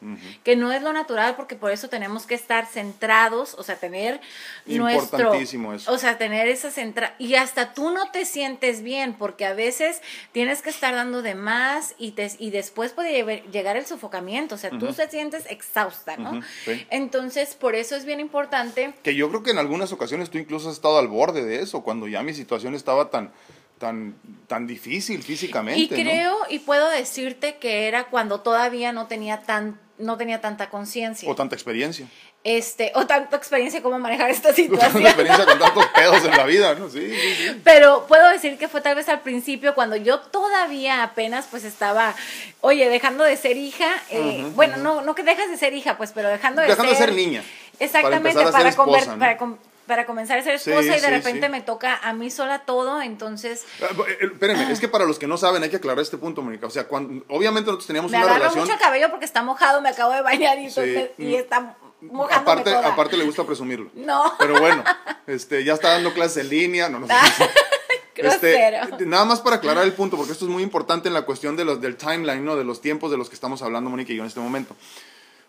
[0.45, 4.21] que no es lo natural porque por eso tenemos que estar centrados, o sea, tener
[4.67, 5.91] nuestro, Importantísimo eso.
[5.91, 10.01] o sea, tener esa centra y hasta tú no te sientes bien porque a veces
[10.31, 14.59] tienes que estar dando de más y te, y después puede llegar el sofocamiento, o
[14.59, 16.41] sea, tú te sientes exhausta, ¿no?
[16.65, 16.87] Sí.
[16.91, 20.69] Entonces, por eso es bien importante Que yo creo que en algunas ocasiones tú incluso
[20.69, 23.33] has estado al borde de eso, cuando ya mi situación estaba tan,
[23.79, 24.15] tan,
[24.47, 25.81] tan difícil físicamente.
[25.81, 25.97] Y ¿no?
[25.97, 31.29] creo y puedo decirte que era cuando todavía no tenía tan no tenía tanta conciencia.
[31.29, 32.07] O tanta experiencia.
[32.45, 35.07] Este, o tanta experiencia como manejar esta Tanta situación.
[35.07, 36.89] experiencia con tantos pedos en la vida, ¿no?
[36.91, 37.61] Sí, sí, sí.
[37.65, 42.15] Pero puedo decir que fue tal vez al principio cuando yo todavía apenas pues estaba,
[42.61, 46.13] oye, dejando de ser hija, eh, bueno, no, no que dejas de ser hija, pues,
[46.13, 47.09] pero dejando de Dejando de ser...
[47.09, 47.43] ser niña.
[47.79, 49.19] Exactamente, Para para, ser ¿no?
[49.19, 49.39] para,
[49.87, 51.53] para comenzar a ser Sí, esposa y de sí, repente sí.
[51.53, 55.27] me toca a mí sola todo, entonces Ah, eh, Espérenme, es que para los que
[55.27, 56.67] no saben hay que aclarar este punto, Mónica.
[56.67, 58.65] O sea, cuando, obviamente nosotros teníamos me una agarro relación.
[58.65, 61.35] mucho el cabello porque está mojado, me acabo de bañar y, entonces- y Mm.
[61.35, 62.89] está mojándome Aparte, toda.
[62.89, 63.91] aparte le gusta presumirlo.
[63.95, 64.35] No.
[64.39, 64.85] Pero bueno,
[65.27, 66.89] este, ya está dando clases en línea.
[66.89, 67.07] No, no.
[68.19, 71.55] Este, nada más para aclarar el punto, porque esto es muy importante en la cuestión
[71.55, 72.57] de los, del timeline, ¿no?
[72.57, 74.75] De los tiempos de los que estamos hablando, Mónica y yo en este momento.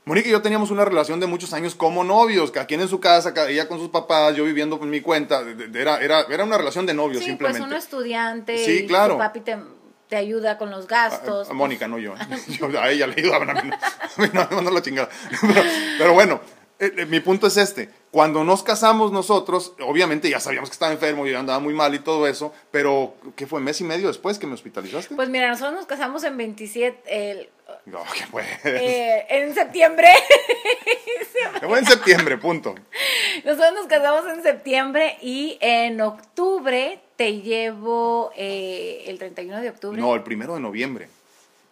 [0.07, 2.99] Mónica y yo teníamos una relación de muchos años como novios, cada quien en su
[2.99, 5.43] casa, cada- ella con sus papás, yo viviendo por mi cuenta.
[5.75, 7.59] Era, era, era una relación de novios, Sí, simplemente.
[7.59, 9.13] pues uno estudiante Sí, y claro.
[9.15, 9.57] tu papi te,
[10.07, 11.49] te ayuda con los gastos.
[11.49, 12.15] A, a Mónica, no yo.
[12.47, 13.69] Yo a ella le ayudaban a mí.
[13.69, 15.09] No, a mí no mandó la chingada.
[15.41, 15.61] Pero,
[15.97, 16.39] pero bueno,
[16.79, 17.89] eh, eh, mi punto es este.
[18.09, 21.99] Cuando nos casamos nosotros, obviamente ya sabíamos que estaba enfermo, yo andaba muy mal y
[21.99, 23.59] todo eso, pero ¿qué fue?
[23.59, 25.13] ¿Mes y medio después que me hospitalizaste?
[25.15, 27.49] Pues mira, nosotros nos casamos en 27, el-
[27.85, 28.43] No, ¿qué fue?
[28.65, 30.09] eh, en septiembre.
[31.59, 32.75] ¿Qué fue en septiembre, punto.
[33.45, 39.99] Nosotros nos casamos en septiembre y en octubre te llevo eh, el 31 de octubre.
[40.01, 41.09] No, el primero de noviembre.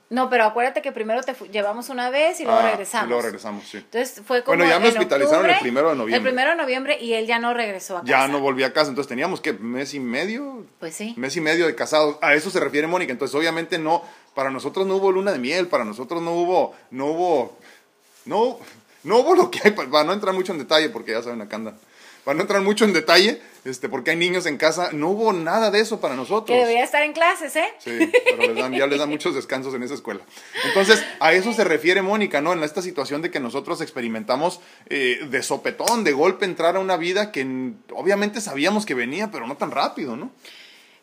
[0.08, 3.08] No, pero acuérdate que primero te llevamos una vez y luego Ah, regresamos.
[3.08, 3.78] Y luego regresamos, sí.
[3.78, 6.18] Entonces fue como Bueno, ya me hospitalizaron el primero de noviembre.
[6.18, 8.12] El primero de noviembre y él ya no regresó a casa.
[8.12, 11.16] Ya no volví a casa, entonces teníamos que mes y medio, Pues sí.
[11.18, 12.18] mes y medio de casados.
[12.22, 13.12] A eso se refiere Mónica.
[13.14, 14.04] Entonces, obviamente no,
[14.36, 17.58] para nosotros no hubo luna de miel, para nosotros no hubo, no hubo,
[18.26, 18.60] no,
[19.04, 21.56] no hubo lo que hay, para no entrar mucho en detalle, porque ya saben acá
[21.56, 21.80] andan.
[22.26, 25.70] Para no entrar mucho en detalle, este, porque hay niños en casa, no hubo nada
[25.70, 26.48] de eso para nosotros.
[26.48, 27.68] Que debería estar en clases, ¿eh?
[27.78, 27.92] Sí,
[28.24, 30.22] pero les dan, ya les dan muchos descansos en esa escuela.
[30.66, 32.52] Entonces, a eso se refiere Mónica, ¿no?
[32.52, 36.98] En esta situación de que nosotros experimentamos eh, de sopetón, de golpe, entrar a una
[36.98, 40.32] vida que obviamente sabíamos que venía, pero no tan rápido, ¿no?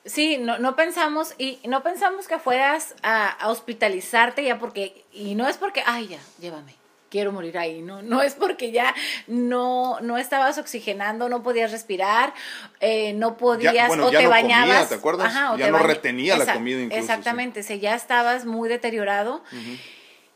[0.05, 5.35] Sí, no, no pensamos, y no pensamos que fueras a, a hospitalizarte ya porque, y
[5.37, 6.75] no es porque, ay ya, llévame,
[7.09, 8.95] quiero morir ahí, no, no es porque ya
[9.29, 12.35] no, no estabas oxigenando, no podías respirar,
[12.81, 14.67] eh, no podías, bueno, o ya te no bañabas.
[14.69, 15.35] comía, ¿te acuerdas?
[15.53, 17.01] o Ya te no retenía la comida incluso, sí.
[17.11, 19.45] Exactamente, si ya estabas muy deteriorado.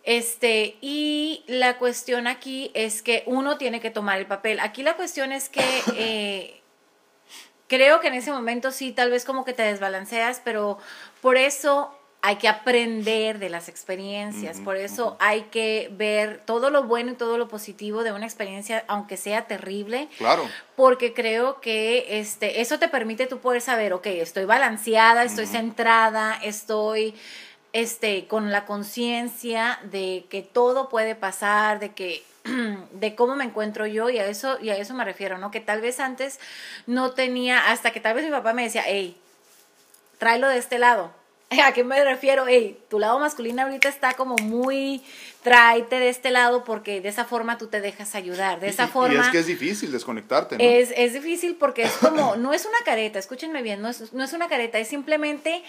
[0.05, 4.61] Este, y la cuestión aquí es que uno tiene que tomar el papel.
[4.61, 5.65] Aquí la cuestión es que
[5.97, 6.56] eh,
[7.69, 10.79] creo que en ese momento sí, tal vez como que te desbalanceas, pero
[11.21, 16.83] por eso hay que aprender de las experiencias, por eso hay que ver todo lo
[16.83, 20.49] bueno y todo lo positivo de una experiencia, aunque sea terrible, Claro.
[20.75, 26.37] porque creo que este, eso te permite tú poder saber, ok, estoy balanceada, estoy centrada,
[26.43, 27.15] estoy
[27.73, 32.25] este, con la conciencia de que todo puede pasar, de que
[32.93, 35.51] de cómo me encuentro yo y a eso y a eso me refiero, ¿no?
[35.51, 36.39] Que tal vez antes
[36.87, 39.17] no tenía hasta que tal vez mi papá me decía, "Hey,
[40.19, 41.11] tráelo de este lado."
[41.65, 42.47] ¿A qué me refiero?
[42.49, 45.01] Hey, tu lado masculino ahorita está como muy
[45.45, 48.59] tráete de este lado porque de esa forma tú te dejas ayudar.
[48.59, 50.65] De esa y- forma Y es que es difícil desconectarte, ¿no?
[50.65, 54.25] es, es difícil porque es como, no es una careta, escúchenme bien, no es, no
[54.25, 55.63] es una careta, es simplemente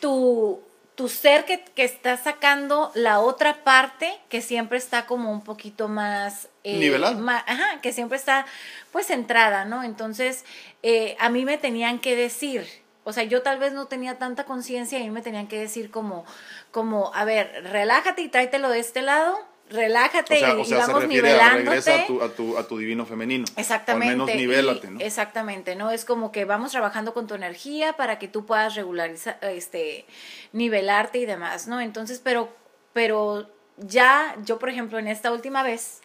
[0.00, 0.60] tu,
[0.94, 5.88] tu ser que, que está sacando la otra parte que siempre está como un poquito
[5.88, 6.48] más...
[6.64, 7.44] eh, Nivelada.
[7.46, 8.46] ajá, que siempre está
[8.90, 9.82] pues centrada, ¿no?
[9.82, 10.44] Entonces,
[10.82, 12.66] eh, a mí me tenían que decir,
[13.04, 16.24] o sea, yo tal vez no tenía tanta conciencia y me tenían que decir como,
[16.70, 19.38] como, a ver, relájate y tráetelo de este lado,
[19.72, 21.64] relájate y, o sea, vamos se nivelándote.
[21.64, 23.44] regresa a tu, a, tu, a tu divino femenino.
[23.56, 24.08] Exactamente.
[24.08, 25.00] O al menos nivélate, ¿no?
[25.00, 25.90] Exactamente, ¿no?
[25.90, 30.06] Es como que vamos trabajando con tu energía para que tú puedas regularizar, este,
[30.52, 31.80] nivelarte y demás, ¿no?
[31.80, 32.48] Entonces, pero,
[32.92, 36.00] pero ya, yo por ejemplo, en esta última vez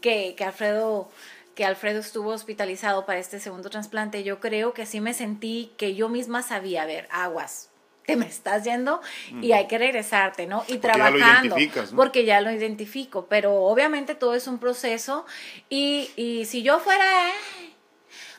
[0.00, 1.10] que, que Alfredo
[1.58, 5.96] que Alfredo estuvo hospitalizado para este segundo trasplante, yo creo que sí me sentí que
[5.96, 7.67] yo misma sabía, a ver, aguas,
[8.08, 9.02] te me estás yendo
[9.42, 10.64] y hay que regresarte, ¿no?
[10.66, 11.56] Y trabajando,
[11.94, 15.26] porque ya lo identifico, pero obviamente todo es un proceso
[15.68, 17.04] y, y si yo fuera,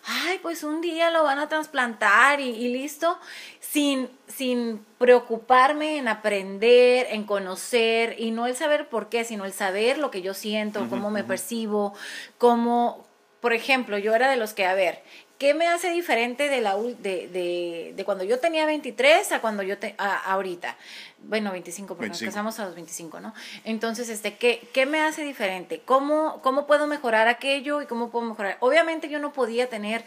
[0.06, 3.20] ay, pues un día lo van a trasplantar y, y listo,
[3.60, 9.54] sin, sin preocuparme en aprender, en conocer, y no el saber por qué, sino el
[9.54, 11.94] saber lo que yo siento, cómo me percibo,
[12.40, 13.06] cómo,
[13.40, 15.04] por ejemplo, yo era de los que, a ver,
[15.40, 19.64] ¿qué me hace diferente de, la, de, de, de cuando yo tenía 23 a cuando
[19.64, 20.76] yo te, a, ahorita?
[21.24, 22.26] Bueno, 25, porque 25.
[22.26, 23.34] nos casamos a los 25, ¿no?
[23.64, 25.82] Entonces, este, ¿qué, ¿qué me hace diferente?
[25.86, 28.58] ¿Cómo, ¿Cómo puedo mejorar aquello y cómo puedo mejorar?
[28.60, 30.04] Obviamente yo no podía tener,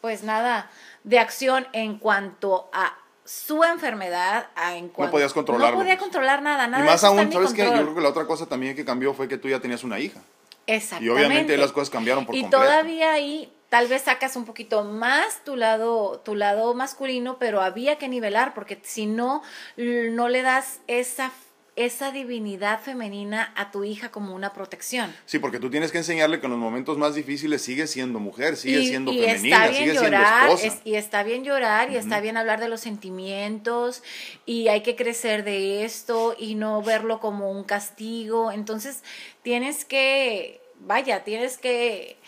[0.00, 0.68] pues, nada
[1.04, 5.76] de acción en cuanto a su enfermedad a en cuanto, no podías controlarlo.
[5.76, 6.84] No podía controlar nada, nada.
[6.84, 7.64] Y más aún, ¿sabes qué?
[7.64, 10.00] Yo creo que la otra cosa también que cambió fue que tú ya tenías una
[10.00, 10.20] hija.
[10.66, 11.06] Exactamente.
[11.06, 12.64] Y obviamente las cosas cambiaron por y completo.
[12.64, 17.62] Y todavía ahí tal vez sacas un poquito más tu lado, tu lado masculino, pero
[17.62, 19.42] había que nivelar porque si no,
[19.78, 21.32] no le das esa
[21.74, 25.10] esa divinidad femenina a tu hija como una protección.
[25.24, 28.58] Sí, porque tú tienes que enseñarle que en los momentos más difíciles sigue siendo mujer,
[28.58, 30.66] sigue y, siendo y femenina, está bien sigue llorar, siendo esposa.
[30.66, 32.00] Es, y está bien llorar y uh -huh.
[32.00, 34.02] está bien hablar de los sentimientos
[34.44, 38.52] y hay que crecer de esto y no verlo como un castigo.
[38.52, 39.02] Entonces,
[39.40, 42.18] tienes que, vaya, tienes que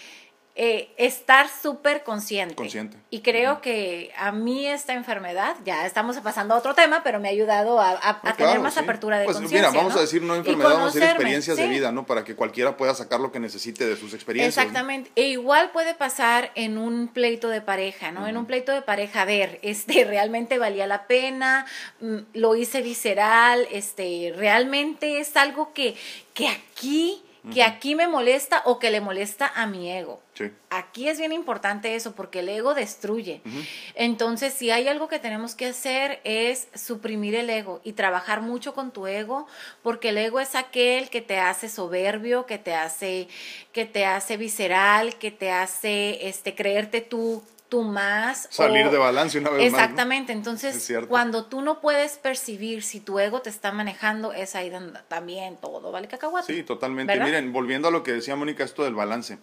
[0.56, 2.54] eh, estar súper consciente.
[2.54, 2.96] Consciente.
[3.10, 3.60] Y creo uh -huh.
[3.60, 7.80] que a mí esta enfermedad, ya estamos pasando a otro tema, pero me ha ayudado
[7.80, 8.80] a, a, a pues tener más sí.
[8.80, 9.68] apertura de pues conciencia.
[9.68, 9.98] Mira, vamos ¿no?
[9.98, 11.62] a decir no enfermedad, vamos a decir experiencias sí.
[11.64, 12.06] de vida, ¿no?
[12.06, 14.64] Para que cualquiera pueda sacar lo que necesite de sus experiencias.
[14.64, 15.10] Exactamente.
[15.10, 15.22] ¿no?
[15.22, 18.20] E igual puede pasar en un pleito de pareja, ¿no?
[18.20, 18.30] Uh -huh.
[18.30, 21.66] En un pleito de pareja, a ver, este, realmente valía la pena,
[22.00, 25.96] mm, lo hice visceral, este, realmente es algo que,
[26.32, 30.22] que aquí que aquí me molesta o que le molesta a mi ego.
[30.32, 30.50] Sí.
[30.70, 33.42] Aquí es bien importante eso porque el ego destruye.
[33.44, 33.68] Uh -huh.
[33.94, 38.74] Entonces, si hay algo que tenemos que hacer es suprimir el ego y trabajar mucho
[38.74, 39.46] con tu ego,
[39.82, 43.28] porque el ego es aquel que te hace soberbio, que te hace
[43.72, 47.42] que te hace visceral, que te hace este creerte tú
[47.82, 48.48] más.
[48.50, 50.34] Salir o, de balance una vez Exactamente.
[50.34, 50.50] más, ¿no?
[50.52, 55.00] Entonces, cuando tú no puedes percibir si tu ego te está manejando, es ahí donde
[55.08, 56.52] también todo vale cacahuate.
[56.52, 57.12] Sí, totalmente.
[57.12, 57.26] ¿verdad?
[57.26, 59.38] Miren, volviendo a lo que decía Mónica, esto del balance.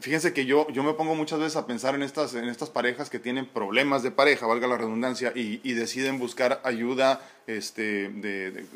[0.00, 3.10] Fíjense que yo, yo me pongo muchas veces a pensar en estas, en estas parejas
[3.10, 8.50] que tienen problemas de pareja, valga la redundancia, y, y deciden buscar ayuda este, de,
[8.50, 8.66] de,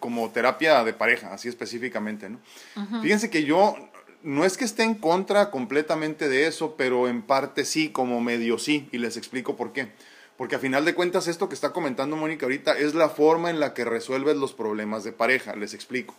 [0.00, 2.28] como terapia de pareja, así específicamente.
[2.28, 2.38] ¿no?
[2.76, 3.02] Uh -huh.
[3.02, 3.74] Fíjense que yo
[4.26, 8.58] no es que esté en contra completamente de eso, pero en parte sí, como medio
[8.58, 9.92] sí, y les explico por qué.
[10.36, 13.60] Porque a final de cuentas esto que está comentando Mónica ahorita es la forma en
[13.60, 16.16] la que resuelves los problemas de pareja, les explico.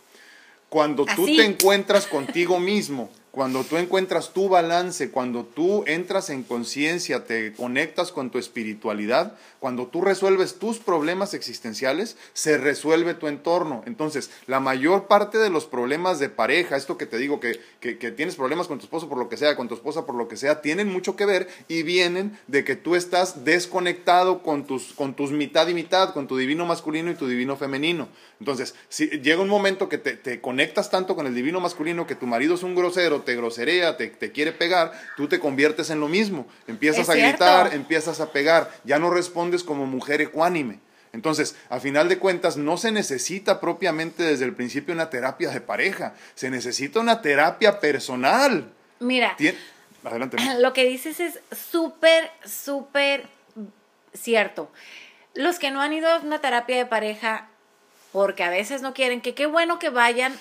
[0.70, 6.42] Cuando tú te encuentras contigo mismo, cuando tú encuentras tu balance, cuando tú entras en
[6.42, 13.28] conciencia, te conectas con tu espiritualidad, cuando tú resuelves tus problemas existenciales, se resuelve tu
[13.28, 13.84] entorno.
[13.86, 17.96] Entonces, la mayor parte de los problemas de pareja, esto que te digo, que, que,
[17.96, 20.26] que, tienes problemas con tu esposo por lo que sea, con tu esposa por lo
[20.26, 24.94] que sea, tienen mucho que ver y vienen de que tú estás desconectado con tus,
[24.94, 28.08] con tus mitad y mitad, con tu divino masculino y tu divino femenino.
[28.40, 32.14] Entonces, si llega un momento que te, te conectas tanto con el divino masculino que
[32.14, 36.00] tu marido es un grosero, te groserea, te, te, quiere pegar, tú te conviertes en
[36.00, 36.46] lo mismo.
[36.68, 37.30] Empiezas a cierto.
[37.30, 40.80] gritar, empiezas a pegar, ya no respondes como mujer ecuánime.
[41.12, 45.60] Entonces, a final de cuentas, no se necesita propiamente desde el principio una terapia de
[45.60, 48.72] pareja, se necesita una terapia personal.
[49.00, 49.56] Mira, Tien
[50.04, 50.36] adelante.
[50.58, 53.28] Lo que dices es súper, súper
[54.12, 54.70] cierto.
[55.34, 57.48] Los que no han ido a una terapia de pareja,
[58.12, 60.38] porque a veces no quieren, que qué bueno que vayan,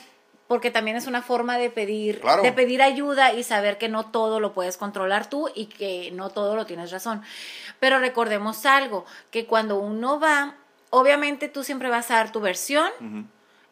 [0.47, 2.41] porque también es una forma de pedir, claro.
[2.41, 6.29] de pedir ayuda y saber que no todo lo puedes controlar tú y que no
[6.29, 7.21] todo lo tienes razón.
[7.79, 10.55] Pero recordemos algo, que cuando uno va,
[10.89, 13.25] obviamente tú siempre vas a dar tu versión, uh -huh.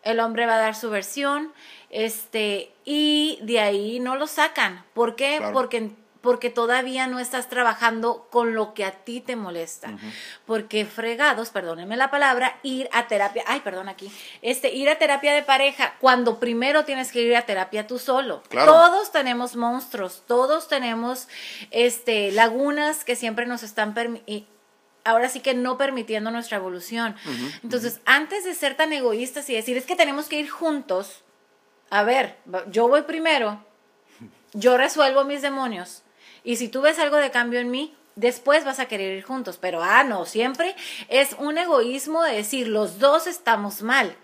[0.04, 1.54] el hombre va a dar su versión,
[1.90, 4.84] este, y de ahí no lo sacan.
[4.94, 5.38] ¿Por qué?
[5.38, 5.54] Claro.
[5.54, 5.92] Porque
[6.26, 9.90] porque todavía no estás trabajando con lo que a ti te molesta.
[9.90, 10.14] Uh -huh.
[10.46, 14.12] Porque fregados, perdónenme la palabra, ir a terapia, ay, perdón aquí,
[14.42, 18.44] este, ir a terapia de pareja, cuando primero tienes que ir a terapia tú solo.
[18.50, 18.74] Claro.
[18.74, 21.30] Todos tenemos monstruos, todos tenemos
[21.72, 24.54] este, lagunas que siempre nos están permitiendo
[25.06, 27.16] ahora sí que no permitiendo nuestra evolución.
[27.62, 31.24] Entonces, antes de ser tan egoístas y decir, es que tenemos que ir juntos,
[31.92, 32.38] a ver,
[32.72, 33.64] yo voy primero,
[34.54, 36.02] yo resuelvo mis demonios,
[36.46, 39.58] y si tú ves algo de cambio en mí, después vas a querer ir juntos.
[39.60, 40.76] Pero, ah, no, siempre
[41.10, 44.16] es un egoísmo de decir, los dos estamos mal.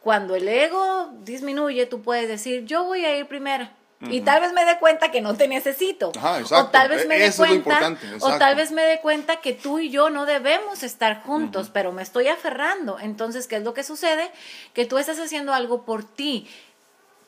[0.00, 3.68] Cuando el ego disminuye, tú puedes decir, yo voy a ir primero.
[4.08, 6.08] Y tal vez me dé cuenta que no te necesito.
[6.08, 9.90] o tal vez me dé cuenta, o tal vez me dé cuenta que tú y
[9.90, 12.98] yo no debemos estar juntos, pero me estoy aferrando.
[12.98, 14.30] Entonces, ¿qué es lo que sucede?
[14.72, 16.48] Que tú estás haciendo algo por ti.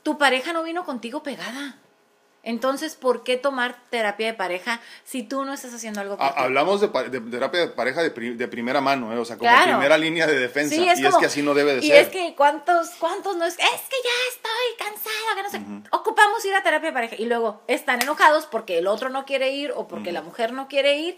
[0.02, 1.76] Tu pareja no vino contigo pegada.
[2.44, 6.80] Entonces, ¿por qué tomar terapia de pareja si tú no estás haciendo algo por Hablamos
[6.80, 9.18] de, terapia de pareja de, primera mano, ¿eh?
[9.18, 10.74] o sea, como primera línea de defensa.
[10.74, 11.90] y es que así no debe de ser.
[11.90, 13.54] Y es que, ¿cuántos, cuántos no es?
[13.54, 15.88] Es que ya estoy cansada, que no sé.
[15.92, 17.16] Ocupamos ir a terapia de pareja.
[17.16, 20.66] Y luego están enojados porque el otro no quiere ir o porque la mujer no
[20.66, 21.16] quiere ir.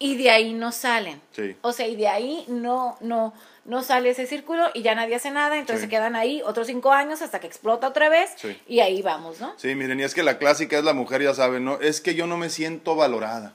[0.00, 1.20] Y de ahí no salen.
[1.30, 1.56] Sí.
[1.60, 3.32] O sea, y de ahí no, no,
[3.64, 6.92] no sale ese círculo y ya nadie hace nada, entonces se quedan ahí otros cinco
[6.92, 8.30] años hasta que explota otra vez
[8.66, 9.54] y ahí vamos, ¿no?
[9.56, 11.80] Sí, miren, y es que la clásica es la mujer, ya saben, ¿no?
[11.80, 13.54] Es que yo no me siento valorada.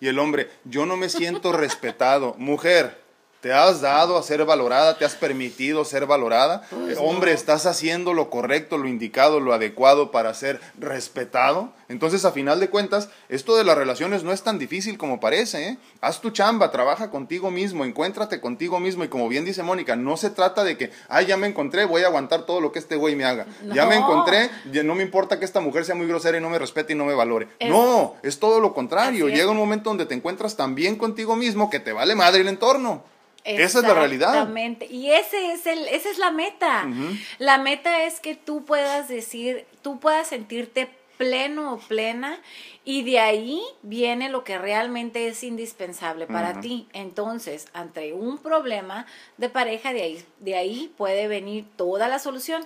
[0.00, 2.34] Y el hombre, yo no me siento respetado.
[2.38, 3.00] Mujer,
[3.40, 6.62] te has dado a ser valorada, te has permitido ser valorada.
[6.70, 11.72] Pues hombre, estás haciendo lo correcto, lo indicado, lo adecuado para ser respetado.
[11.88, 15.68] Entonces, a final de cuentas, esto de las relaciones no es tan difícil como parece.
[15.68, 15.78] ¿eh?
[16.00, 19.04] Haz tu chamba, trabaja contigo mismo, encuéntrate contigo mismo.
[19.04, 22.02] Y como bien dice Mónica, no se trata de que, ay, ya me encontré, voy
[22.02, 23.46] a aguantar todo lo que este güey me haga.
[23.72, 24.50] Ya me encontré,
[24.84, 27.04] no me importa que esta mujer sea muy grosera y no me respete y no
[27.04, 27.48] me valore.
[27.68, 29.28] no, es todo lo contrario.
[29.28, 32.48] Llega un momento donde te encuentras tan bien contigo mismo que te vale madre el
[32.48, 33.04] entorno.
[33.46, 34.30] Esa es la realidad.
[34.30, 34.86] Exactamente.
[34.86, 36.86] Y ese es el, esa es la meta.
[37.38, 42.38] La meta es que tú puedas decir, tú puedas sentirte pleno o plena
[42.84, 46.88] y de ahí viene lo que realmente es indispensable para ti.
[46.92, 52.64] Entonces, ante un problema de pareja, de ahí, de ahí puede venir toda la solución.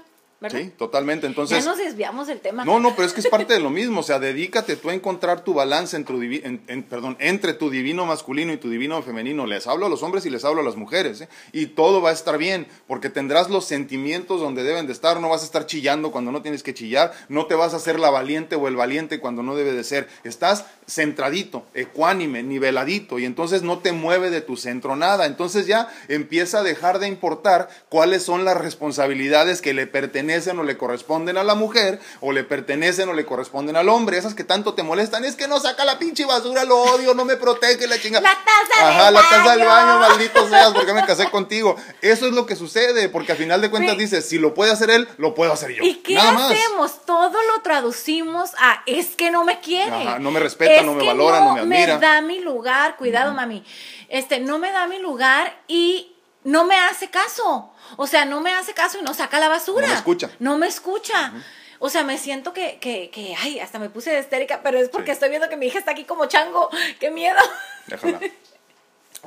[0.49, 1.26] Sí, totalmente.
[1.26, 2.64] Entonces, ya nos desviamos del tema.
[2.64, 4.01] No, no, pero es que es parte de lo mismo.
[4.01, 8.07] O sea, dedícate tú a encontrar tu balance entre tu, en, perdón, entre tu divino
[8.07, 9.45] masculino y tu divino femenino.
[9.47, 11.20] Les hablo a los hombres y les hablo a las mujeres.
[11.20, 11.28] ¿eh?
[11.53, 15.20] Y todo va a estar bien, porque tendrás los sentimientos donde deben de estar.
[15.20, 17.12] No vas a estar chillando cuando no tienes que chillar.
[17.28, 20.09] No te vas a hacer la valiente o el valiente cuando no debe de ser.
[20.24, 23.18] Estás centradito, ecuánime, niveladito.
[23.18, 25.26] Y entonces no te mueve de tu centro nada.
[25.26, 30.62] Entonces ya empieza a dejar de importar cuáles son las responsabilidades que le pertenecen o
[30.62, 34.45] le corresponden a la mujer, o le pertenecen o le corresponden al hombre, esas que
[34.45, 37.87] tanto te molestan, es que no saca la pinche basura, lo odio, no me protege
[37.87, 38.22] la chingada.
[38.22, 41.76] La taza Ajá, del la taza del baño, maldito seas, porque me casé contigo.
[42.01, 44.91] Eso es lo que sucede, porque al final de cuentas dices, si lo puede hacer
[44.91, 45.83] él, lo puedo hacer yo.
[45.83, 47.05] ¿Y qué hacemos?
[47.05, 49.91] Todo lo traducimos a es que no me quiere.
[49.91, 51.95] Ajá, no me respeta, no me valora, no, me admira.
[51.97, 53.64] me da mi lugar, cuidado, mami.
[54.09, 57.72] Este, no me da mi lugar y no me hace caso.
[57.97, 59.86] O sea, no me hace caso y no saca la basura.
[59.86, 60.30] No me escucha.
[60.38, 61.32] No me escucha.
[61.78, 64.91] O sea, me siento que, que, que, ay, hasta me puse de histérica, pero es
[64.91, 66.68] porque estoy viendo que mi hija está aquí como chango.
[66.99, 67.38] ¡Qué miedo!
[67.86, 68.20] Déjala.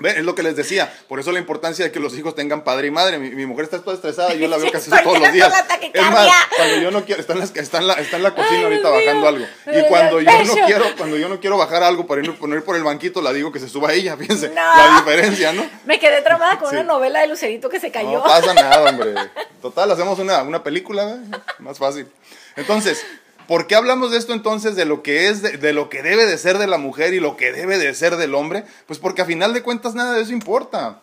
[0.02, 2.88] Es lo que les decía, por eso la importancia de que los hijos tengan padre
[2.88, 3.20] y madre.
[3.20, 5.54] Mi, mujer está toda estresada, yo la veo casi todos los días.
[5.94, 8.34] Es más, cuando yo no quiero, está en la, está en la, está en la
[8.34, 9.46] cocina ahorita bajando algo.
[9.68, 12.76] Y cuando yo no quiero, cuando yo no quiero bajar algo para ir poner por
[12.76, 14.50] el banquito, la digo que se suba ella, fíjense.
[14.50, 15.64] La diferencia, ¿no?
[15.86, 18.14] Me quedé traumada con una novela de Lucerito que se cayó.
[18.14, 19.14] No pasa nada, hombre.
[19.62, 21.38] Total, hacemos una, una película, ¿eh?
[21.60, 22.08] más fácil.
[22.56, 23.06] Entonces,
[23.48, 26.38] ¿Por qué hablamos de esto entonces, de lo que es, de, lo que debe de
[26.38, 28.64] ser de la mujer y lo que debe de ser del hombre?
[28.88, 31.02] Pues porque a final de cuentas nada de eso importa.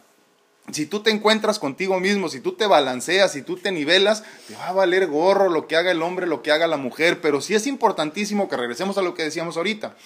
[0.73, 4.55] Si tú te encuentras contigo mismo, si tú te balanceas, si tú te nivelas, te
[4.55, 7.21] va a valer gorro lo que haga el hombre, lo que haga la mujer.
[7.21, 9.97] Pero sí es importantísimo que regresemos a lo que decíamos ahorita.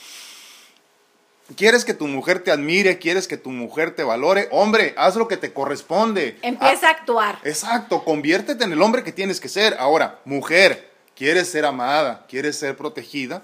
[1.57, 2.99] ¿Quieres que tu mujer te admire?
[2.99, 4.49] ¿Quieres que tu mujer te valore?
[4.51, 6.39] Hombre, haz lo que te corresponde.
[6.41, 7.39] Empieza a actuar.
[7.45, 9.77] Exacto, conviértete en el hombre que tienes que ser.
[9.79, 13.43] Ahora, mujer, quieres ser amada, quieres ser protegida,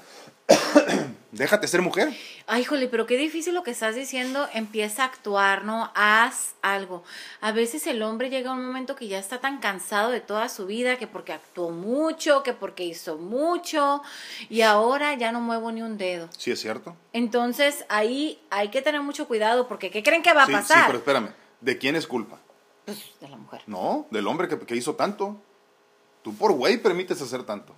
[1.32, 2.12] déjate ser mujer.
[2.46, 4.48] Ay, jole, pero qué difícil lo que estás diciendo.
[4.52, 5.92] Empieza a actuar, ¿no?
[5.94, 7.04] Haz algo.
[7.40, 10.48] A veces el hombre llega a un momento que ya está tan cansado de toda
[10.48, 14.02] su vida, que porque actuó mucho, que porque hizo mucho,
[14.48, 16.28] y ahora ya no muevo ni un dedo.
[16.36, 16.96] Sí, es cierto.
[17.12, 20.78] Entonces ahí hay que tener mucho cuidado, porque ¿qué creen que va a pasar?
[20.78, 22.40] Sí, pero espérame, ¿de quién es culpa?
[22.84, 23.62] Pues de la mujer.
[23.66, 25.40] No, del hombre que, que hizo tanto.
[26.22, 27.74] Tú por güey permites hacer tanto.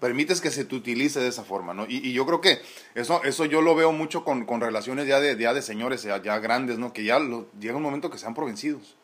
[0.00, 1.86] Permites que se te utilice de esa forma, ¿no?
[1.88, 2.60] Y, yo creo que
[2.94, 6.22] eso, eso yo lo veo mucho con, con relaciones ya de, ya de señores ya,
[6.22, 6.92] ya grandes, ¿no?
[6.92, 7.18] Que ya
[7.58, 8.96] llega un momento que sean provencidos.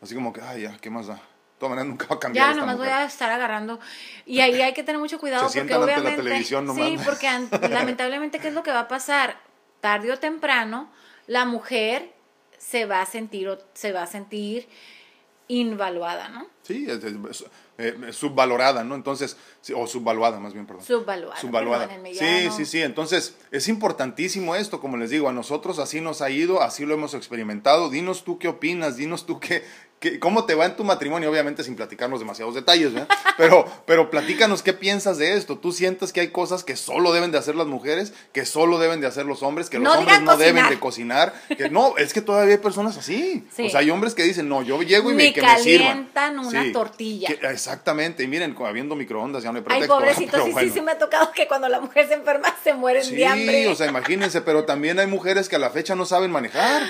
[0.00, 1.14] Así como que, ay, ya, ¿qué más da?
[1.14, 1.20] De
[1.58, 2.54] todas maneras nunca va a cambiar.
[2.54, 3.78] Ya, nomás voy a estar agarrando.
[4.24, 6.10] Y ahí hay que tener mucho cuidado porque obviamente.
[6.10, 7.28] la televisión Sí, porque
[7.68, 9.38] lamentablemente, ¿qué es lo que va a pasar?
[9.80, 10.90] Tarde o temprano,
[11.26, 12.14] la mujer
[12.56, 14.68] se va a sentir, se va a sentir
[15.48, 16.46] invaluada, ¿no?
[16.62, 17.00] Sí, es,
[17.80, 18.94] eh, subvalorada, ¿no?
[18.94, 19.36] Entonces,
[19.74, 20.84] o subvaluada más bien, perdón.
[20.84, 21.40] Subvaluada.
[21.40, 21.88] Subvaluada.
[22.12, 22.82] sí, sí, sí.
[22.82, 26.92] Entonces, es importantísimo esto, como les digo, a nosotros así nos ha ido, así lo
[26.92, 27.88] hemos experimentado.
[27.88, 29.64] Dinos tú qué opinas, dinos tú qué,
[30.18, 31.30] ¿Cómo te va en tu matrimonio?
[31.30, 33.08] Obviamente sin platicarnos demasiados detalles, ¿verdad?
[33.36, 35.56] Pero, pero platícanos qué piensas de esto.
[35.56, 39.00] ¿Tú sientes que hay cosas que solo deben de hacer las mujeres, que solo deben
[39.00, 41.32] de hacer los hombres, que los hombres no deben de cocinar?
[41.56, 43.46] Que no, es que todavía hay personas así.
[43.58, 46.10] O sea, hay hombres que dicen, no, yo llego y me, que me sirvan.
[46.38, 47.30] una tortilla.
[47.50, 48.22] exactamente.
[48.22, 49.94] Y miren, habiendo microondas ya no hay pretexto.
[49.94, 52.74] Ay, pobrecito, sí, sí, sí me ha tocado que cuando la mujer se enferma se
[52.74, 53.62] mueren de hambre.
[53.62, 56.82] Sí, o sea, imagínense, pero también hay mujeres que a la fecha no saben manejar.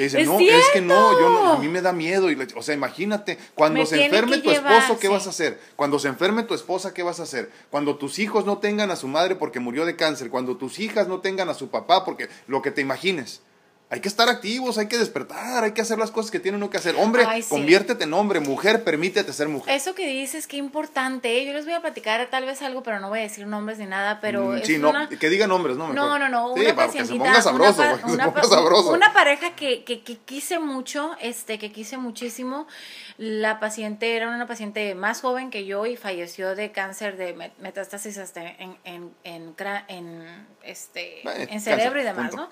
[0.00, 2.30] Que dicen, no, es que no, yo a mí me da miedo.
[2.30, 5.60] Y o sea, imagínate, cuando se enferme tu esposo, ¿qué vas a hacer?
[5.76, 7.50] Cuando se enferme tu esposa, ¿qué vas a hacer?
[7.68, 11.06] Cuando tus hijos no tengan a su madre porque murió de cáncer, cuando tus hijas
[11.06, 13.42] no tengan a su papá porque lo que te imagines.
[13.92, 16.70] Hay que estar activos, hay que despertar, hay que hacer las cosas que tiene uno
[16.70, 16.94] que hacer.
[16.94, 19.74] Hombre, conviértete en hombre, mujer, permítete ser mujer.
[19.74, 21.36] Eso que dices, qué importante.
[21.36, 21.44] ¿eh?
[21.44, 23.86] Yo les voy a platicar tal vez algo, pero no voy a decir nombres ni
[23.86, 24.52] nada, pero...
[24.52, 25.92] Mm, sí, no, que diga nombres, ¿no?
[25.92, 26.54] No, no, no.
[26.56, 28.92] Sí, para que se ponga sabroso, una, sabroso.
[28.92, 32.68] Una pareja que, que, que, quise mucho, este, que quise muchísimo.
[33.18, 38.18] La paciente era una paciente más joven que yo y falleció de cáncer de metástasis
[38.18, 39.54] hasta en, en, en,
[39.88, 42.48] en este, en cerebro y demás, ¿no?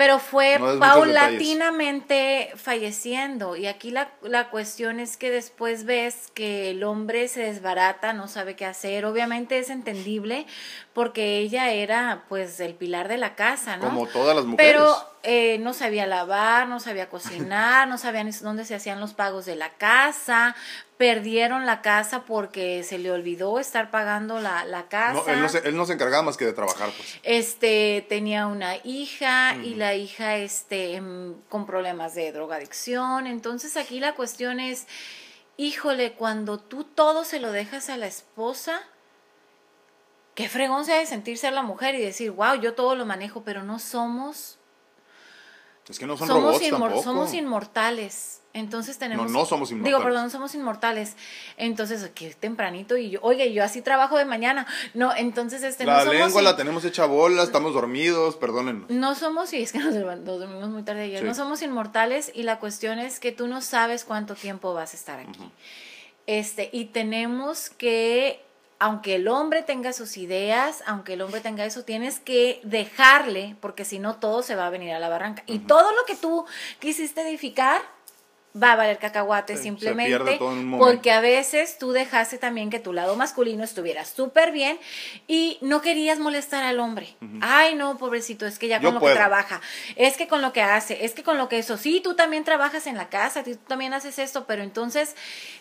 [0.00, 3.54] Pero fue paulatinamente falleciendo.
[3.54, 8.26] Y aquí la, la, cuestión es que después ves que el hombre se desbarata, no
[8.26, 9.04] sabe qué hacer.
[9.04, 10.46] Obviamente es entendible
[10.94, 13.90] porque ella era pues el pilar de la casa, ¿no?
[13.90, 14.72] Como todas las mujeres.
[14.72, 19.44] Pero eh, no sabía lavar, no sabía cocinar, no sabían dónde se hacían los pagos
[19.44, 20.56] de la casa,
[20.96, 25.22] perdieron la casa porque se le olvidó estar pagando la, la casa.
[25.26, 27.18] No, él, no se, él, no se, encargaba más que de trabajar, pues.
[27.22, 33.26] Este, tenía una hija y la hija, este, em, con problemas de drogadicción.
[33.26, 34.86] Entonces aquí la cuestión es,
[35.58, 38.80] híjole, cuando tú todo se lo dejas a la esposa,
[40.34, 43.42] qué fregón se ha de sentirse la mujer y decir, wow, yo todo lo manejo,
[43.44, 44.59] pero no somos...
[45.90, 47.02] Es que no son somos robots tampoco.
[47.02, 48.40] Somos inmortales.
[48.52, 49.30] Entonces tenemos...
[49.30, 49.96] No, no somos inmortales.
[49.96, 51.16] Digo, perdón, no somos inmortales.
[51.56, 54.66] Entonces, que tempranito y yo, oye, yo así trabajo de mañana.
[54.94, 55.84] No, entonces este...
[55.84, 58.90] La lengua la tenemos hecha bola, estamos dormidos, perdónennos.
[58.90, 62.58] No somos, y es que nos, dormimos muy tarde ayer, no somos inmortales y la
[62.58, 65.50] cuestión es que tú no sabes cuánto tiempo vas a estar aquí.
[66.26, 68.44] Este, y tenemos que
[68.80, 73.84] aunque el hombre tenga sus ideas, aunque el hombre tenga eso, tienes que dejarle, porque
[73.84, 75.42] si no todo se va a venir a la barranca.
[75.46, 76.46] Y todo lo que tú
[76.78, 77.82] quisiste edificar,
[78.60, 80.38] va a valer cacahuate simplemente
[80.78, 84.78] porque a veces tú dejaste también que tu lado masculino estuviera súper bien
[85.28, 87.14] y no querías molestar al hombre.
[87.40, 89.60] Ay, no, pobrecito, es que ya con lo que trabaja,
[89.96, 92.44] es que con lo que hace, es que con lo que eso, sí, tú también
[92.44, 95.14] trabajas en la casa, tú también haces esto, pero entonces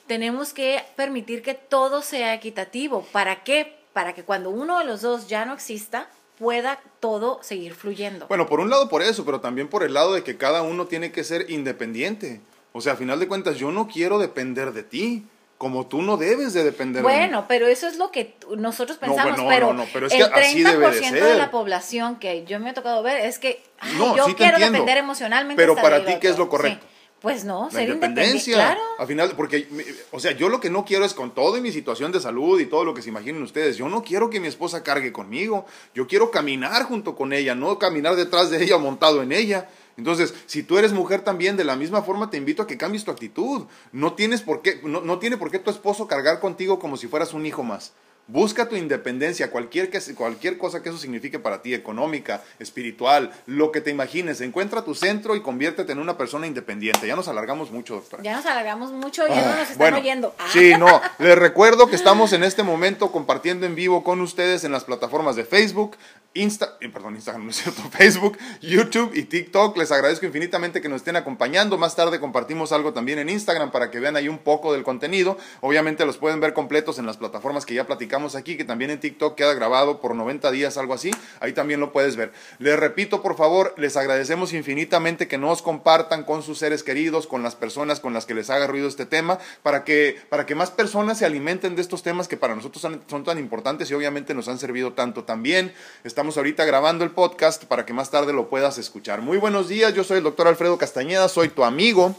[0.07, 3.05] tenemos que permitir que todo sea equitativo.
[3.11, 3.75] ¿Para qué?
[3.93, 6.09] Para que cuando uno de los dos ya no exista,
[6.39, 8.27] pueda todo seguir fluyendo.
[8.27, 10.87] Bueno, por un lado por eso, pero también por el lado de que cada uno
[10.87, 12.41] tiene que ser independiente.
[12.71, 15.25] O sea, a final de cuentas, yo no quiero depender de ti.
[15.57, 17.27] Como tú no debes de depender bueno, de.
[17.27, 19.41] Bueno, pero eso es lo que nosotros pensamos.
[19.49, 23.39] pero, pero es el 30% de, la población que yo me he tocado ver es
[23.39, 23.61] que
[23.97, 25.61] yo quiero depender emocionalmente.
[25.61, 26.85] Pero para ti, ¿qué es lo correcto?
[27.21, 28.55] Pues no, ser independencia.
[28.55, 28.79] Claro.
[28.97, 29.67] Al final, porque,
[30.11, 32.59] o sea, yo lo que no quiero es con todo y mi situación de salud
[32.61, 35.65] y todo lo que se imaginen ustedes, yo no quiero que mi esposa cargue conmigo.
[35.93, 39.67] Yo quiero caminar junto con ella, no caminar detrás de ella montado en ella.
[39.99, 43.03] Entonces, si tú eres mujer también, de la misma forma te invito a que cambies
[43.03, 43.67] tu actitud.
[43.91, 47.07] No tienes por qué, no, no tiene por qué tu esposo cargar contigo como si
[47.07, 47.93] fueras un hijo más.
[48.31, 53.71] Busca tu independencia, cualquier, que, cualquier cosa que eso signifique para ti, económica, espiritual, lo
[53.71, 54.39] que te imagines.
[54.41, 57.07] Encuentra tu centro y conviértete en una persona independiente.
[57.07, 58.21] Ya nos alargamos mucho, doctora.
[58.21, 60.35] Ya nos alargamos mucho, ya no nos están oyendo.
[60.37, 60.47] Ah.
[60.53, 61.01] Sí, no.
[61.17, 65.35] Les recuerdo que estamos en este momento compartiendo en vivo con ustedes en las plataformas
[65.35, 65.97] de Facebook,
[66.35, 69.75] Insta, eh, perdón, Instagram, no es cierto, Facebook, YouTube y TikTok.
[69.75, 71.79] Les agradezco infinitamente que nos estén acompañando.
[71.79, 75.39] Más tarde compartimos algo también en Instagram para que vean ahí un poco del contenido.
[75.61, 78.99] Obviamente los pueden ver completos en las plataformas que ya platicamos aquí, que también en
[78.99, 81.11] TikTok queda grabado por 90 días, algo así.
[81.39, 82.31] Ahí también lo puedes ver.
[82.59, 87.43] Les repito, por favor, les agradecemos infinitamente que nos compartan con sus seres queridos, con
[87.43, 90.71] las personas con las que les haga ruido este tema, para que, para que más
[90.71, 94.33] personas se alimenten de estos temas que para nosotros son, son tan importantes y obviamente
[94.33, 95.73] nos han servido tanto también.
[96.03, 99.21] Estamos ahorita grabando el podcast para que más tarde lo puedas escuchar.
[99.21, 102.15] Muy buenos días, yo soy el doctor Alfredo Castañeda, soy tu amigo.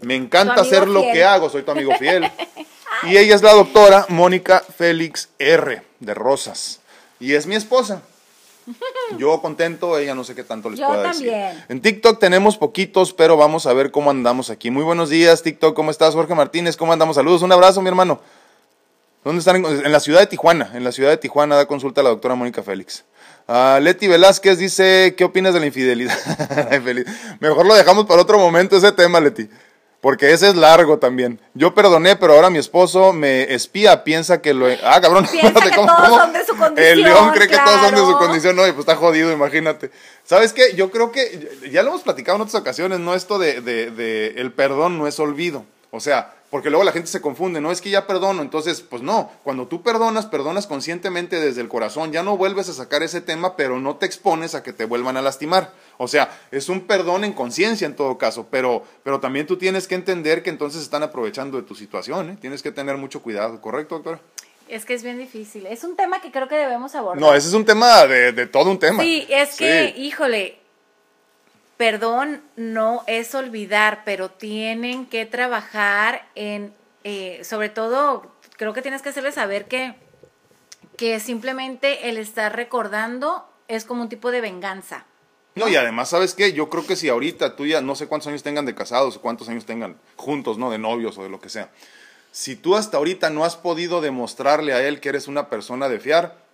[0.00, 2.30] Me encanta hacer lo que hago, soy tu amigo fiel.
[3.04, 5.82] Y ella es la doctora Mónica Félix R.
[6.00, 6.80] de Rosas.
[7.18, 8.02] Y es mi esposa.
[9.18, 11.48] Yo contento, ella no sé qué tanto les Yo pueda también.
[11.48, 11.64] decir.
[11.68, 14.70] En TikTok tenemos poquitos, pero vamos a ver cómo andamos aquí.
[14.70, 15.74] Muy buenos días, TikTok.
[15.74, 16.76] ¿Cómo estás, Jorge Martínez?
[16.76, 17.16] ¿Cómo andamos?
[17.16, 18.20] Saludos, un abrazo, mi hermano.
[19.24, 19.56] ¿Dónde están?
[19.64, 20.70] En, la ciudad de Tijuana.
[20.74, 23.04] En la ciudad de Tijuana da consulta la doctora Mónica Félix.
[23.46, 26.16] Ah, Leti Velázquez dice, ¿qué opinas de la infidelidad?
[27.40, 29.48] Mejor lo dejamos para otro momento ese tema, Leti.
[30.02, 31.38] Porque ese es largo también.
[31.54, 34.66] Yo perdoné, pero ahora mi esposo me espía, piensa que lo...
[34.84, 35.26] Ah, cabrón.
[35.30, 36.20] Piensa que ¿cómo- todos cómo?
[36.20, 38.56] son de su El condición, león cree que todos son de su condición.
[38.56, 39.92] No, y pues está jodido, imagínate.
[40.24, 40.74] ¿Sabes qué?
[40.74, 43.14] Yo creo que, ya lo hemos platicado en otras ocasiones, ¿no?
[43.14, 45.64] Esto de, de, de el perdón no es olvido.
[45.92, 49.00] O sea, porque luego la gente se confunde, no es que ya perdono, entonces, pues
[49.00, 53.22] no, cuando tú perdonas, perdonas conscientemente desde el corazón, ya no vuelves a sacar ese
[53.22, 55.72] tema, pero no te expones a que te vuelvan a lastimar.
[55.96, 59.88] O sea, es un perdón en conciencia en todo caso, pero, pero también tú tienes
[59.88, 62.36] que entender que entonces están aprovechando de tu situación, ¿eh?
[62.38, 64.20] Tienes que tener mucho cuidado, ¿correcto, doctora?
[64.68, 65.64] Es que es bien difícil.
[65.66, 67.20] Es un tema que creo que debemos abordar.
[67.20, 69.02] No, ese es un tema de, de todo un tema.
[69.02, 70.02] Sí, es que, Sí.
[70.02, 70.58] híjole,
[71.82, 76.72] perdón no es olvidar, pero tienen que trabajar en,
[77.02, 79.96] eh, sobre todo, creo que tienes que hacerles saber que,
[80.96, 85.06] que simplemente el estar recordando es como un tipo de venganza.
[85.56, 86.52] No, y además, ¿sabes qué?
[86.52, 89.20] Yo creo que si ahorita tú ya no sé cuántos años tengan de casados o
[89.20, 90.70] cuántos años tengan juntos, ¿no?
[90.70, 91.72] De novios o de lo que sea.
[92.30, 95.98] Si tú hasta ahorita no has podido demostrarle a él que eres una persona de
[95.98, 96.44] fiar,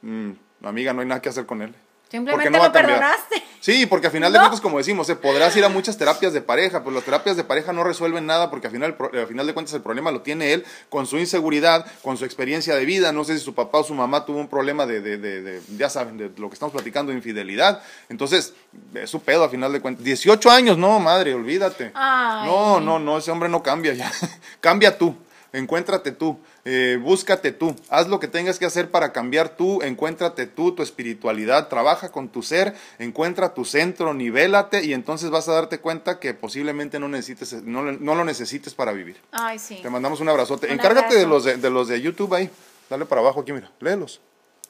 [0.00, 0.30] mm,
[0.62, 1.74] amiga, no hay nada que hacer con él.
[2.10, 3.42] Simplemente Porque no lo a perdonaste.
[3.60, 4.44] Sí, porque al final de No.
[4.44, 7.44] cuentas, como decimos, eh, podrás ir a muchas terapias de pareja, pero las terapias de
[7.44, 10.52] pareja no resuelven nada porque al final, al final de cuentas el problema lo tiene
[10.52, 13.12] él con su inseguridad, con su experiencia de vida.
[13.12, 15.62] No sé si su papá o su mamá tuvo un problema de, de, de- de-
[15.76, 17.80] ya saben, de lo que estamos platicando, de infidelidad.
[18.08, 18.54] Entonces,
[18.94, 20.04] es su pedo al final de cuentas.
[20.04, 21.92] 18 años, no, madre, olvídate.
[21.94, 22.48] Ay.
[22.48, 24.10] No, no, no, ese hombre no cambia ya.
[24.60, 25.14] Cambia tú.
[25.52, 30.46] Encuéntrate tú, eh, búscate tú, haz lo que tengas que hacer para cambiar tú, encuéntrate
[30.46, 35.52] tú, tu espiritualidad, trabaja con tu ser, encuentra tu centro, nivélate y entonces vas a
[35.54, 39.16] darte cuenta que posiblemente no, necesites, no, no lo necesites para vivir.
[39.32, 39.80] Ay, sí.
[39.82, 40.68] Te mandamos un abrazote.
[40.68, 42.48] Un Encárgate de los de, de los de YouTube ahí,
[42.88, 44.20] dale para abajo aquí, mira, léelos.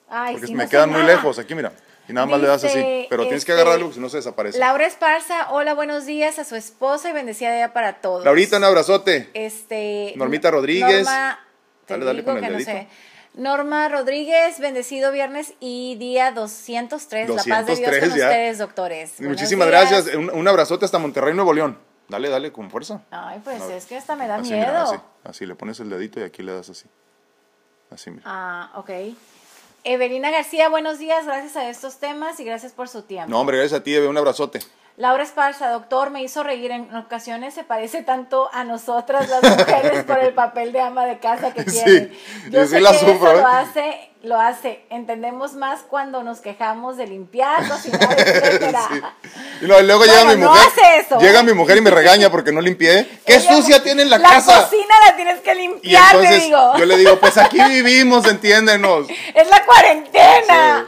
[0.08, 1.14] Ay, Porque sí, me no quedan muy nada.
[1.14, 1.72] lejos aquí, mira.
[2.10, 3.06] Y nada más le das así.
[3.08, 4.58] Pero tienes que este, agarrar algo, si no se desaparece.
[4.58, 8.24] Laura Esparza, hola, buenos días a su esposa y bendecida día para todos.
[8.24, 9.30] Laurita, un abrazote.
[9.34, 10.12] Este.
[10.16, 11.04] Normita Rodríguez.
[11.04, 11.38] Norma,
[11.86, 12.70] te Dale, dale con el no dedito.
[12.70, 12.88] sé.
[13.34, 17.28] Norma Rodríguez, bendecido viernes y día 203.
[17.28, 18.24] La paz de Dios 203 con ya.
[18.26, 19.12] ustedes, doctores.
[19.18, 19.90] Buenos Muchísimas días.
[19.90, 20.16] gracias.
[20.16, 21.78] Un, un abrazote hasta Monterrey, Nuevo León.
[22.08, 23.02] Dale, dale, con fuerza.
[23.12, 24.66] Ay, pues es que esta me da Así, miedo.
[24.66, 26.86] mira, así, así, le pones el dedito y aquí le das así.
[27.88, 28.22] Así, mira.
[28.26, 28.90] Ah, ok.
[29.84, 33.30] Evelina García, buenos días, gracias a estos temas y gracias por su tiempo.
[33.30, 34.60] No, hombre, gracias a ti, Eve, un abrazote.
[35.00, 36.70] Laura Esparza, doctor, me hizo reír.
[36.72, 41.18] En ocasiones se parece tanto a nosotras las mujeres por el papel de ama de
[41.18, 42.10] casa que Sí, tiene.
[42.44, 43.40] Yo yo sí sé la que sufro, eso ¿eh?
[43.40, 44.84] lo hace, lo hace.
[44.90, 48.80] Entendemos más cuando nos quejamos de limpiar, cocinar, etcétera.
[48.90, 49.00] Sí.
[49.62, 50.68] Y no, y luego llega Bueno, mi no mujer.
[50.68, 51.44] hace eso, llega ¿eh?
[51.44, 53.08] mi mujer y me regaña porque no limpié.
[53.24, 54.64] ¡Qué Ella- sucia tiene en la, La casa!
[54.64, 56.72] cocina la tienes que Y limpiar, le entonces digo.
[56.78, 59.08] yo le digo, pues aquí vivimos, entiéndenos.
[59.34, 60.84] Es la cuarentena.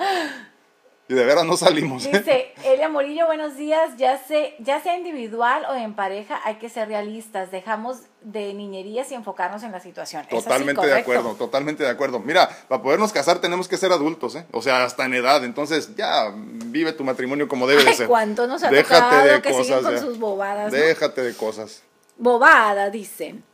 [1.09, 2.07] Y de veras no salimos.
[2.07, 2.55] ¿eh?
[2.83, 3.93] Elia Morillo, buenos días.
[3.97, 7.53] Ya, sé, ya sea individual o en pareja, hay que ser realistas.
[7.53, 10.23] Dejamos de niñerías y enfocarnos en la situación.
[10.23, 12.19] ¿Es así, Totalmente de acuerdo, totalmente de acuerdo.
[12.19, 14.47] Mira, para podernos casar tenemos que ser adultos, ¿eh?
[14.51, 15.45] O sea, hasta en edad.
[15.45, 18.09] Entonces, ya vive tu matrimonio como debe de ser.
[18.09, 19.67] ¿cuánto nos ha Déjate tocado de que cosas.
[19.67, 20.01] siguen con ya.
[20.01, 20.73] sus bobadas?
[20.73, 20.77] ¿no?
[20.77, 21.85] Déjate de cosas.
[22.17, 23.45] Bobada, dicen.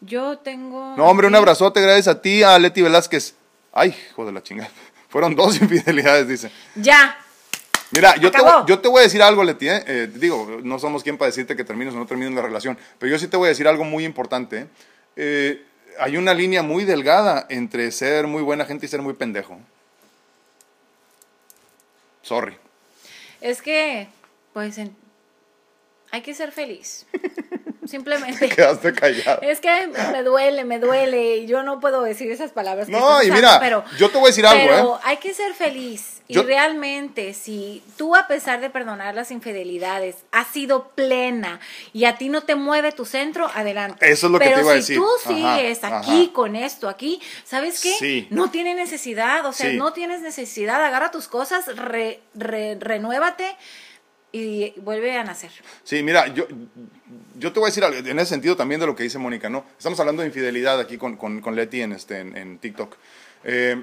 [0.00, 0.96] Yo tengo.
[0.96, 3.34] No, hombre, un abrazote, gracias a ti, a Leti Velázquez.
[3.70, 4.70] Ay, hijo de la chingada.
[5.10, 6.50] Fueron dos infidelidades, dice.
[6.74, 7.14] Ya.
[7.90, 9.68] Mira, yo te, voy, yo te voy a decir algo, Leti.
[9.68, 9.82] ¿eh?
[9.86, 13.10] Eh, digo, no somos quien para decirte que termines o no termines la relación, pero
[13.10, 14.58] yo sí te voy a decir algo muy importante.
[14.60, 14.66] ¿eh?
[15.16, 15.64] Eh,
[15.98, 19.58] hay una línea muy delgada entre ser muy buena gente y ser muy pendejo.
[22.22, 22.56] Sorry.
[23.40, 24.08] Es que,
[24.52, 24.94] pues, en-
[26.10, 27.06] hay que ser feliz.
[27.86, 28.50] Simplemente.
[28.50, 29.40] Quedaste callado.
[29.40, 31.38] Es que me duele, me duele.
[31.38, 32.88] y Yo no puedo decir esas palabras.
[32.90, 35.00] No, y mira, pero, yo te voy a decir algo, pero ¿eh?
[35.04, 36.20] hay que ser feliz.
[36.28, 41.60] Yo- Y realmente, si tú, a pesar de perdonar las infidelidades, has sido plena
[41.94, 44.10] y a ti no te mueve tu centro, adelante.
[44.10, 44.98] Eso es lo que pero te iba a si decir.
[44.98, 45.98] tú Ajá, sigues ajá.
[46.00, 47.94] aquí con esto, aquí, ¿sabes qué?
[47.98, 48.26] Sí.
[48.28, 49.46] No tiene necesidad.
[49.46, 49.78] O sea, Sí.
[49.78, 50.84] no tienes necesidad.
[50.84, 53.56] Agarra tus cosas, re- re- renuévate
[54.32, 55.50] y vuelve a nacer.
[55.84, 56.46] Sí, mira, yo,
[57.38, 59.64] yo te voy a decir en ese sentido también de lo que dice Mónica, ¿no?
[59.76, 62.96] Estamos hablando de infidelidad aquí con, con, con Leti en, este, en, en TikTok.
[63.44, 63.82] Eh,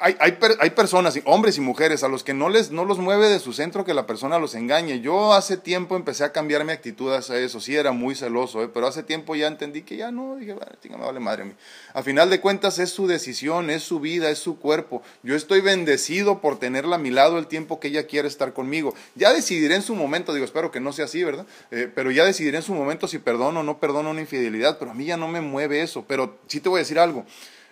[0.00, 3.28] hay, hay, hay, personas, hombres y mujeres, a los que no, les, no los mueve
[3.28, 5.00] de su centro que la persona los engañe.
[5.00, 7.60] Yo hace tiempo empecé a cambiar mi actitud hacia eso.
[7.60, 8.70] Sí, era muy celoso, ¿eh?
[8.72, 10.36] pero hace tiempo ya entendí que ya no.
[10.36, 11.54] Dije, vale, me vale madre
[11.92, 11.98] a.
[11.98, 15.02] A final de cuentas, es su decisión, es su vida, es su cuerpo.
[15.22, 18.94] Yo estoy bendecido por tenerla a mi lado el tiempo que ella quiere estar conmigo.
[19.16, 21.46] Ya decidiré en su momento, digo, espero que no sea así, ¿verdad?
[21.70, 24.78] Eh, pero ya decidiré en su momento si perdono o no perdono una infidelidad.
[24.78, 26.04] Pero a mí ya no me mueve eso.
[26.06, 27.26] Pero sí te voy a decir algo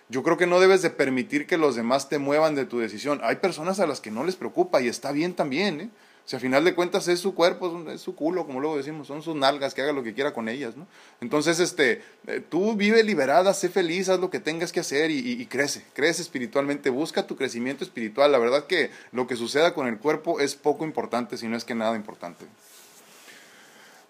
[0.09, 3.19] yo creo que no debes de permitir que los demás te muevan de tu decisión.
[3.23, 5.89] Hay personas a las que no les preocupa y está bien también, ¿eh?
[6.27, 9.23] Sea, a final de cuentas es su cuerpo, es su culo, como luego decimos, son
[9.23, 10.85] sus nalgas, que haga lo que quiera con ellas, ¿no?
[11.21, 15.19] Entonces, este, eh, tú vive liberada, sé feliz, haz lo que tengas que hacer y,
[15.19, 18.33] y, crece, crece espiritualmente, busca tu crecimiento espiritual.
[18.33, 21.63] La verdad que lo que suceda con el cuerpo es poco importante, si no es
[21.63, 22.45] que nada importante.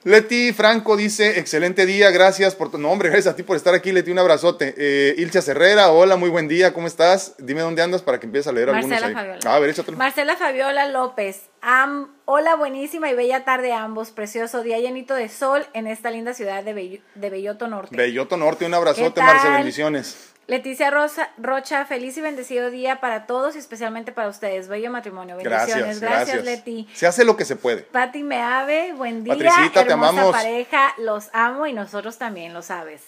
[0.08, 3.92] Leti Franco dice, excelente día, gracias por tu nombre, gracias a ti por estar aquí,
[3.92, 4.74] Leti, un abrazote.
[4.78, 7.36] Eh, Ilcha Herrera, hola, muy buen día, ¿cómo estás?
[7.40, 9.56] Dime dónde andas para que empieces a leer Marcela algunos Fabiola.
[9.56, 9.98] A ver, échatelo.
[9.98, 11.42] Marcela Fabiola López,
[12.24, 16.34] hola, buenísima y bella tarde a ambos, precioso día llenito de sol en esta linda
[16.34, 17.94] ciudad de, de Belloto Norte.
[17.94, 20.37] Belloto Norte, un abrazote, Marcela, bendiciones.
[20.48, 24.70] Leticia Rosa, Rocha, feliz y bendecido día para todos y especialmente para ustedes.
[24.70, 25.36] Bello matrimonio.
[25.36, 26.00] Bendiciones.
[26.00, 26.88] Gracias, gracias, Leti.
[26.94, 27.82] Se hace lo que se puede.
[27.82, 29.34] Pati Meave, buen día.
[29.34, 30.32] Patricita, te amamos.
[30.32, 33.02] pareja, los amo y nosotros también, lo sabes.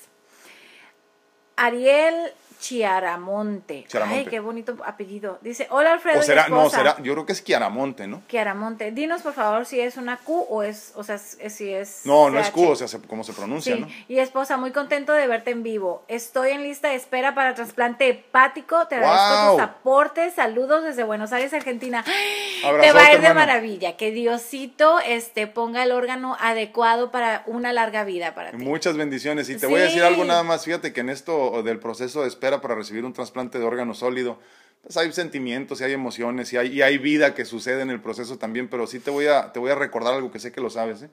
[1.55, 3.85] Ariel Chiaramonte.
[4.05, 5.39] Ay, qué bonito apellido.
[5.41, 6.19] Dice, hola Alfredo.
[6.19, 8.21] O será, no, será, yo creo que es Chiaramonte, ¿no?
[8.27, 8.91] Chiaramonte.
[8.91, 12.01] Dinos por favor si es una Q o es, o sea, si es.
[12.03, 13.81] No, no es Q, o sea, cómo se pronuncia, sí.
[13.81, 13.87] ¿no?
[14.09, 16.03] Y esposa, muy contento de verte en vivo.
[16.09, 18.87] Estoy en lista de espera para trasplante hepático.
[18.87, 20.33] Te agradezco tus aportes.
[20.33, 22.03] Saludos desde Buenos Aires, Argentina.
[22.81, 23.95] Te va a ir de maravilla.
[23.95, 28.57] Que Diosito este, ponga el órgano adecuado para una larga vida para ti.
[28.57, 29.49] Muchas bendiciones.
[29.49, 30.65] Y te voy a decir algo nada más.
[30.65, 34.39] Fíjate que en esto del proceso de espera para recibir un trasplante de órgano sólido,
[34.81, 38.01] pues hay sentimientos y hay emociones y hay, y hay vida que sucede en el
[38.01, 40.61] proceso también, pero sí te voy a, te voy a recordar algo que sé que
[40.61, 41.03] lo sabes.
[41.03, 41.09] ¿eh?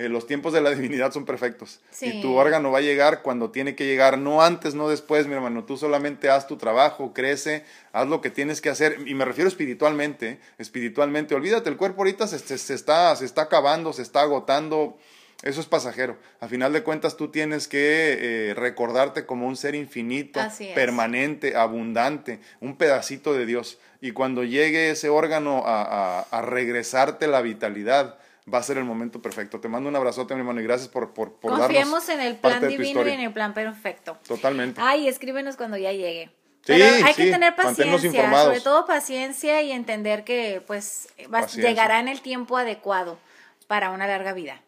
[0.00, 1.80] Eh, los tiempos de la divinidad son perfectos.
[2.00, 5.34] Y tu órgano va a llegar cuando tiene que llegar, no antes, no después, mi
[5.34, 5.64] hermano.
[5.64, 8.96] Tú solamente haz tu trabajo, crece, haz lo que tienes que hacer.
[9.06, 10.40] Y me refiero espiritualmente, ¿eh?
[10.56, 11.34] espiritualmente.
[11.34, 14.96] Olvídate, el cuerpo ahorita se, se, está, se está acabando, se está agotando
[15.42, 16.18] eso es pasajero.
[16.40, 20.40] A final de cuentas, tú tienes que eh, recordarte como un ser infinito,
[20.74, 23.78] permanente, abundante, un pedacito de Dios.
[24.02, 28.18] Y cuando llegue ese órgano a, a, regresarte la vitalidad,
[28.52, 29.60] va a ser el momento perfecto.
[29.60, 32.66] Te mando un abrazote, mi hermano, y gracias por, por, por Confiemos en el plan
[32.66, 34.18] divino y en el plan perfecto.
[34.26, 34.80] Totalmente.
[34.82, 36.30] Ay, escríbenos cuando ya llegue.
[36.66, 41.08] Pero hay que tener paciencia, sobre todo paciencia y entender que pues
[41.54, 43.18] llegará en el tiempo adecuado
[43.66, 44.60] para una larga vida.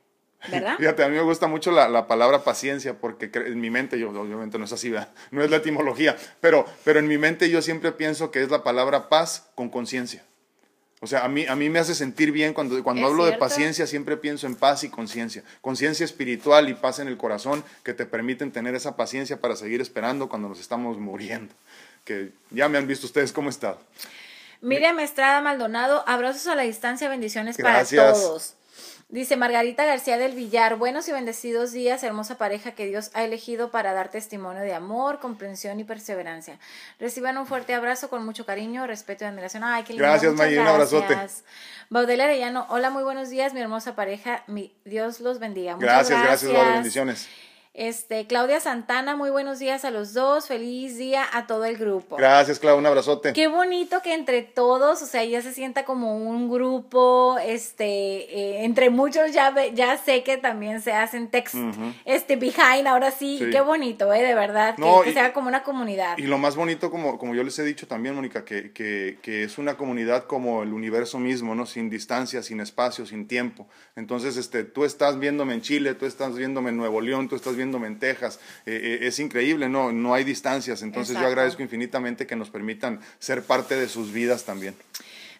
[0.48, 0.76] ¿Verdad?
[0.78, 4.58] Fíjate, a mí me gusta mucho la, palabra paciencia porque en mi mente, yo obviamente
[4.58, 4.92] no es así,
[5.30, 8.62] no es la etimología, pero, pero en mi mente yo siempre pienso que es la
[8.62, 10.24] palabra paz con conciencia.
[11.00, 13.88] O sea, a mí, a mí me hace sentir bien cuando, cuando hablo de paciencia,
[13.88, 15.42] siempre pienso en paz y conciencia.
[15.60, 19.80] Conciencia espiritual y paz en el corazón que te permiten tener esa paciencia para seguir
[19.80, 21.52] esperando cuando nos estamos muriendo.
[22.04, 23.78] Que ya me han visto ustedes cómo está.
[24.60, 28.54] Miriam Estrada Maldonado, abrazos a la distancia, bendiciones para todos.
[29.12, 33.70] Dice Margarita García del Villar, buenos y bendecidos días, hermosa pareja que Dios ha elegido
[33.70, 36.58] para dar testimonio de amor, comprensión y perseverancia.
[36.98, 39.64] Reciban un fuerte abrazo con mucho cariño, respeto y admiración.
[39.64, 40.06] Ay, qué lindo.
[40.06, 41.14] Gracias, May, un abrazote.
[41.90, 45.74] Baudela Arellano, hola, muy buenos días, mi hermosa pareja, mi Dios los bendiga.
[45.74, 47.28] Muchas gracias, gracias, gracias bendiciones.
[47.74, 52.16] Este, Claudia Santana, muy buenos días a los dos, feliz día a todo el grupo.
[52.16, 53.32] Gracias, Claudia, un abrazote.
[53.32, 58.64] Qué bonito que entre todos, o sea, ya se sienta como un grupo, este, eh,
[58.66, 61.54] entre muchos ya ya sé que también se hacen text,
[62.04, 66.18] este, behind, ahora sí, qué bonito, eh, de verdad, que, sea como una comunidad.
[66.18, 69.44] Y lo más bonito, como, como yo les he dicho también, Mónica, que, que, que
[69.44, 71.64] es una comunidad como el universo mismo, ¿no?
[71.64, 73.66] Sin distancia, sin espacio, sin tiempo.
[73.96, 77.56] Entonces, este, tú estás viéndome en Chile, tú estás viéndome en Nuevo León, tú estás
[77.56, 78.40] viéndome en Texas.
[78.66, 80.82] Eh, eh, es increíble, no, no hay distancias.
[80.82, 84.74] Entonces yo agradezco infinitamente que nos permitan ser parte de sus vidas también.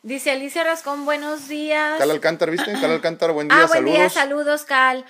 [0.03, 1.99] Dice Alicia Rascón, buenos días.
[1.99, 2.73] Cal Alcántar, ¿viste?
[2.73, 3.99] Cal Alcántar, buen día, ah, buen saludos.
[3.99, 5.05] día, saludos, Cal.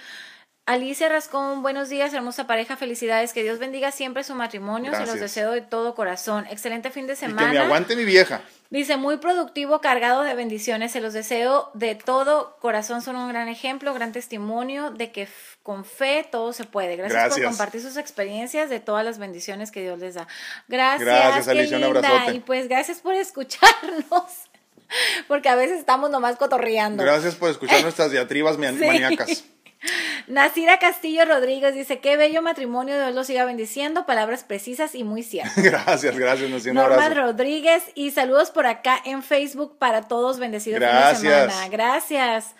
[0.65, 5.19] Alicia Rascón, buenos días, hermosa pareja, felicidades, que Dios bendiga siempre su matrimonio, se los
[5.19, 6.47] deseo de todo corazón.
[6.49, 7.51] Excelente fin de semana.
[7.51, 8.43] que me aguante mi vieja.
[8.71, 13.49] Dice, muy productivo, cargado de bendiciones, se los deseo de todo corazón, son un gran
[13.49, 15.27] ejemplo, gran testimonio de que
[15.65, 16.95] con fe todo se puede.
[16.95, 20.29] Gracias, por compartir sus experiencias de todas las bendiciones que Dios les da.
[20.69, 22.37] Gracias, gracias Alicia, un abrazote.
[22.37, 24.23] Y pues gracias por escucharnos.
[25.27, 27.03] Porque a veces estamos nomás cotorreando.
[27.03, 29.45] Gracias por escuchar nuestras diatribas maníacas.
[30.27, 35.23] Nacira Castillo Rodríguez dice, qué bello matrimonio, Dios lo siga bendiciendo, palabras precisas y muy
[35.25, 35.57] ciertas.
[35.63, 36.75] gracias, gracias, Nacira.
[36.75, 41.21] Norma Rodríguez y saludos por acá en Facebook para todos, bendecidos gracias.
[41.21, 41.69] fin de semana.
[41.69, 42.55] Gracias.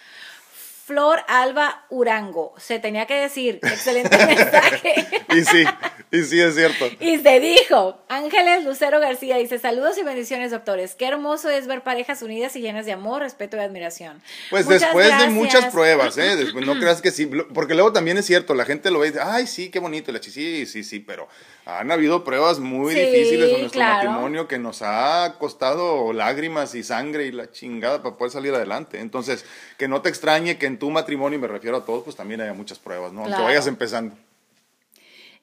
[0.85, 2.55] Flor Alba Urango.
[2.59, 3.61] Se tenía que decir.
[3.63, 5.07] Excelente mensaje.
[5.35, 5.65] y sí,
[6.11, 6.91] y sí es cierto.
[6.99, 8.03] Y se dijo.
[8.09, 10.95] Ángeles Lucero García dice: Saludos y bendiciones, doctores.
[10.97, 14.21] Qué hermoso es ver parejas unidas y llenas de amor, respeto y admiración.
[14.51, 16.37] Pues después de muchas pruebas, ¿eh?
[16.37, 17.27] Después, no creas que sí.
[17.27, 20.11] Porque luego también es cierto, la gente lo ve y dice: Ay, sí, qué bonito.
[20.11, 21.29] La sí, sí, sí, pero
[21.65, 27.27] han habido pruebas muy difíciles en nuestro matrimonio que nos ha costado lágrimas y sangre
[27.27, 29.01] y la chingada para poder salir adelante.
[29.01, 29.45] Entonces,
[29.79, 32.41] que no te extrañe que en tu matrimonio, y me refiero a todos, pues también
[32.41, 33.25] haya muchas pruebas, ¿no?
[33.25, 34.17] Aunque vayas empezando.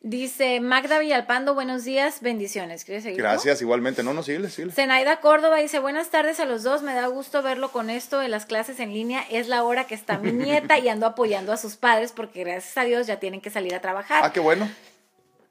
[0.01, 2.85] Dice Magda Villalpando, buenos días, bendiciones.
[2.85, 3.19] ¿Quieres seguir?
[3.19, 4.01] Gracias, igualmente.
[4.01, 4.71] No, no, síguele, síguele.
[4.71, 8.29] Zenaida Córdoba dice, buenas tardes a los dos, me da gusto verlo con esto de
[8.29, 9.21] las clases en línea.
[9.29, 12.77] Es la hora que está mi nieta y ando apoyando a sus padres porque gracias
[12.77, 14.21] a Dios ya tienen que salir a trabajar.
[14.23, 14.69] Ah, qué bueno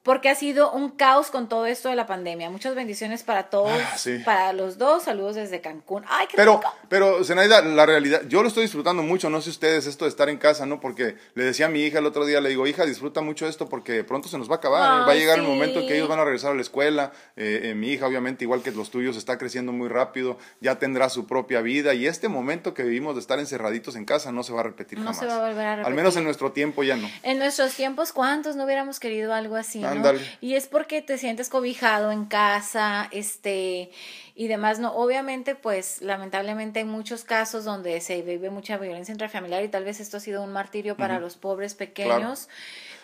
[0.09, 2.49] porque ha sido un caos con todo esto de la pandemia.
[2.49, 5.03] Muchas bendiciones para todos, ah, para los dos.
[5.03, 6.03] Saludos desde Cancún.
[6.09, 9.87] Ay, qué pero, pero, Zenaida, la realidad, yo lo estoy disfrutando mucho, no sé ustedes,
[9.87, 10.81] esto de estar en casa, ¿no?
[10.81, 13.69] Porque le decía a mi hija el otro día, le digo, hija, disfruta mucho esto
[13.69, 15.03] porque pronto se nos va a acabar.
[15.03, 15.05] ¿eh?
[15.05, 17.13] va a llegar el momento en que ellos van a regresar a la escuela.
[17.37, 21.11] Eh, eh, mi hija, obviamente, igual que los tuyos, está creciendo muy rápido, ya tendrá
[21.11, 21.93] su propia vida.
[21.93, 25.01] Y este momento que vivimos de estar encerraditos en casa no se va a repetir
[25.01, 25.19] no jamás.
[25.19, 25.87] Se va a volver a repetir.
[25.87, 27.11] Al menos en nuestro tiempo ya no.
[27.25, 29.85] En nuestros tiempos, ¿cuántos no hubiéramos querido algo así?
[29.99, 30.13] ¿No?
[30.41, 33.91] Y es porque te sientes cobijado en casa, este,
[34.35, 39.63] y demás, no, obviamente, pues, lamentablemente hay muchos casos donde se vive mucha violencia intrafamiliar
[39.65, 42.49] y tal vez esto ha sido un martirio para los pobres pequeños.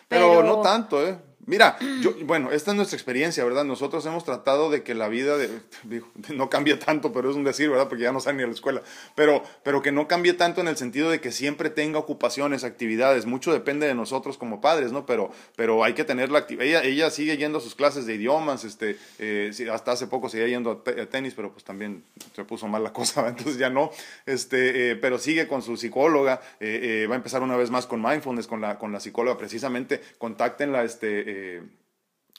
[0.08, 1.18] pero, no tanto, ¿eh?
[1.46, 3.64] Mira, yo, bueno, esta es nuestra experiencia, ¿verdad?
[3.64, 5.50] Nosotros hemos tratado de que la vida, de,
[6.34, 7.88] no cambie tanto, pero es un decir, ¿verdad?
[7.88, 8.82] Porque ya no salen ni a la escuela,
[9.14, 13.26] pero, pero que no cambie tanto en el sentido de que siempre tenga ocupaciones, actividades,
[13.26, 15.04] mucho depende de nosotros como padres, ¿no?
[15.04, 18.14] Pero, pero hay que tener la actividad, ella, ella sigue yendo a sus clases de
[18.14, 22.68] idiomas, este, eh, hasta hace poco seguía yendo a, tenis, pero pues también se puso
[22.68, 23.90] mal la cosa, entonces ya no,
[24.24, 28.00] este, eh, pero sigue con su psicóloga, eh, va a empezar una vez más con
[28.00, 31.62] mindfulness, con la, con la psicóloga, precisamente, contáctenla, este, eh,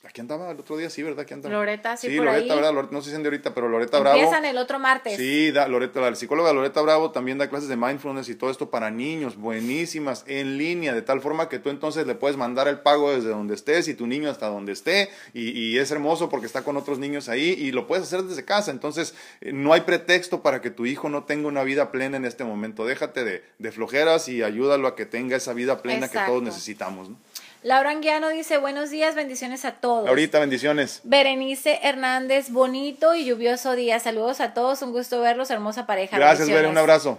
[0.06, 1.22] Aquí andaba el otro día, sí, ¿verdad?
[1.22, 1.56] Aquí andaba.
[1.56, 2.74] Loreta, sí, sí por Loreta, ¿verdad?
[2.92, 4.18] no sé si de ahorita, pero Loreta Bravo.
[4.18, 5.18] Empiezan el otro martes.
[5.18, 8.70] Sí, da, Loreta, la psicóloga Loreta Bravo también da clases de mindfulness y todo esto
[8.70, 12.82] para niños, buenísimas, en línea, de tal forma que tú entonces le puedes mandar el
[12.82, 15.10] pago desde donde estés y tu niño hasta donde esté.
[15.34, 18.46] Y, y es hermoso porque está con otros niños ahí y lo puedes hacer desde
[18.46, 18.70] casa.
[18.70, 22.26] Entonces, eh, no hay pretexto para que tu hijo no tenga una vida plena en
[22.26, 22.86] este momento.
[22.86, 27.10] Déjate de, de flojeras y ayúdalo a que tenga esa vida plena que todos necesitamos.
[27.10, 27.18] ¿no?
[27.66, 30.08] Laura Anguiano dice, buenos días, bendiciones a todos.
[30.08, 31.02] Ahorita, bendiciones.
[31.04, 34.00] Berenice Hernández, bonito y lluvioso día.
[34.00, 36.16] Saludos a todos, un gusto verlos, hermosa pareja.
[36.20, 37.18] Gracias, Beren, un abrazo.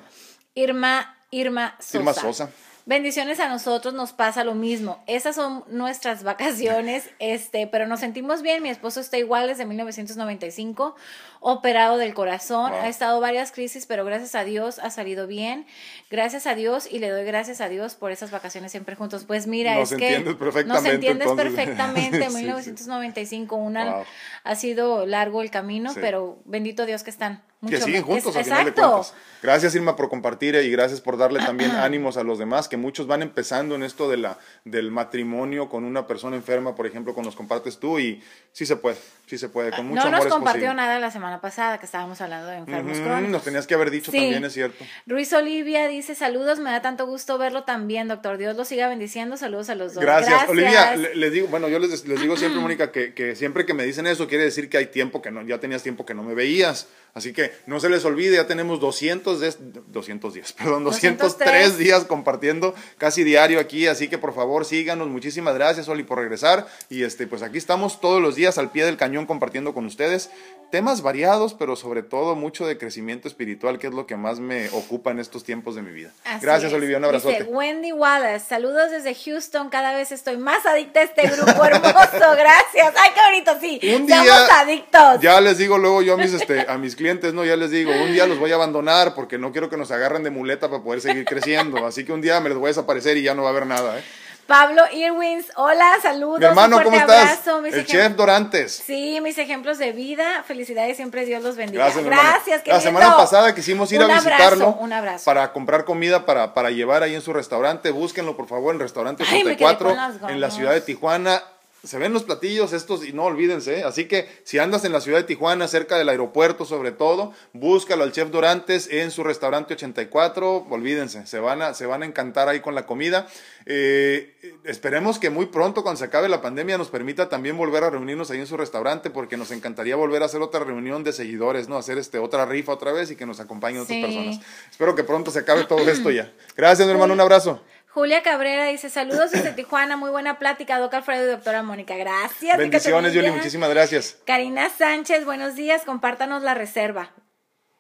[0.55, 1.99] Irma, Irma Sosa.
[1.99, 2.51] Irma Sosa.
[2.89, 5.03] Bendiciones a nosotros nos pasa lo mismo.
[5.09, 8.63] Esas son nuestras vacaciones, este, pero nos sentimos bien.
[8.63, 10.95] Mi esposo está igual desde 1995,
[11.41, 12.73] operado del corazón.
[12.73, 15.67] Ha estado varias crisis, pero gracias a Dios ha salido bien.
[16.13, 19.25] Gracias a Dios y le doy gracias a Dios por esas vacaciones siempre juntos.
[19.25, 20.21] Pues mira, es que
[20.65, 22.31] nos entiendes perfectamente.
[22.37, 24.05] 1995, una
[24.45, 28.65] ha sido largo el camino, pero bendito Dios que están que siguen juntos al final
[28.65, 29.15] de cuentas.
[29.43, 33.07] Gracias Irma por compartir y gracias por darle también ánimos a los demás, que muchos
[33.07, 37.25] van empezando en esto de la, del matrimonio con una persona enferma, por ejemplo, con
[37.25, 38.97] nos compartes tú y sí se puede,
[39.27, 42.21] sí se puede, con mucho no amor nos compartió nada la semana pasada que estábamos
[42.21, 43.31] hablando de enfermos crónicos.
[43.31, 44.85] Nos tenías que haber dicho también, es cierto.
[45.07, 49.37] Ruiz Olivia dice, saludos, me da tanto gusto verlo también, doctor, Dios lo siga bendiciendo,
[49.37, 50.03] saludos a los dos.
[50.03, 53.75] Gracias, Olivia, les digo, bueno, yo les, les digo siempre, Mónica, que, que siempre que
[53.75, 56.23] me dicen eso quiere decir que hay tiempo que no, ya tenías tiempo que no
[56.23, 59.55] me veías, así que no se les olvide, ya tenemos 200, de,
[59.89, 65.89] 210, perdón, 203 días compartiendo casi diario aquí, así que por favor síganos, muchísimas gracias
[65.89, 69.27] Oli por regresar y este pues aquí estamos todos los días al pie del cañón
[69.27, 70.31] compartiendo con ustedes
[70.71, 74.69] temas variados, pero sobre todo mucho de crecimiento espiritual, que es lo que más me
[74.71, 76.11] ocupa en estos tiempos de mi vida.
[76.41, 77.39] gracias Olivia, un abrazote.
[77.39, 81.87] Dice Wendy Wallace, saludos desde Houston, cada vez estoy más adicta a este grupo hermoso,
[82.37, 82.95] gracias.
[82.97, 83.95] Ay, qué bonito, sí.
[83.95, 85.21] Un día, Somos adictos.
[85.21, 87.93] Ya les digo luego yo a mis este a mis clientes, no, ya les digo,
[87.93, 90.83] un día los voy a abandonar porque no quiero que nos agarren de muleta para
[90.83, 93.43] poder seguir creciendo, así que un día me les voy a desaparecer y ya no
[93.43, 94.05] va a haber nada, ¿eh?
[94.47, 96.39] Pablo Irwins, hola, saludos.
[96.39, 97.41] Mi hermano, ¿cómo estás?
[97.73, 98.81] el chef Dorantes.
[98.87, 100.45] Sí, mis ejemplos de vida.
[100.47, 101.87] Felicidades, siempre Dios los bendiga.
[101.87, 104.77] Gracias, Gracias La semana pasada quisimos ir a visitarlo.
[104.79, 105.25] un abrazo.
[105.25, 107.91] Para comprar comida para, para llevar ahí en su restaurante.
[107.91, 109.97] Búsquenlo, por favor, en Restaurante 84,
[110.29, 111.43] en la ciudad de Tijuana
[111.87, 113.79] se ven los platillos estos y no olvídense.
[113.79, 113.85] ¿eh?
[113.85, 118.03] Así que si andas en la ciudad de Tijuana, cerca del aeropuerto sobre todo, búscalo
[118.03, 120.67] al chef Dorantes en su restaurante 84.
[120.69, 123.27] Olvídense, se van a, se van a encantar ahí con la comida.
[123.67, 124.35] Eh,
[124.65, 128.31] esperemos que muy pronto, cuando se acabe la pandemia, nos permita también volver a reunirnos
[128.31, 131.77] ahí en su restaurante, porque nos encantaría volver a hacer otra reunión de seguidores, ¿no?
[131.77, 134.41] Hacer este, otra rifa otra vez y que nos acompañen otras personas.
[134.71, 136.33] Espero que pronto se acabe todo esto ya.
[136.57, 137.63] Gracias, mi hermano, un abrazo.
[137.97, 141.97] Julia Cabrera dice, saludos desde Tijuana, muy buena plática, doctor Alfredo y doctora Mónica.
[141.97, 142.59] Gracias.
[142.59, 144.19] Bendiciones, Yuli, muchísimas gracias.
[144.27, 147.15] Karina Sánchez, buenos días, compártanos la reserva.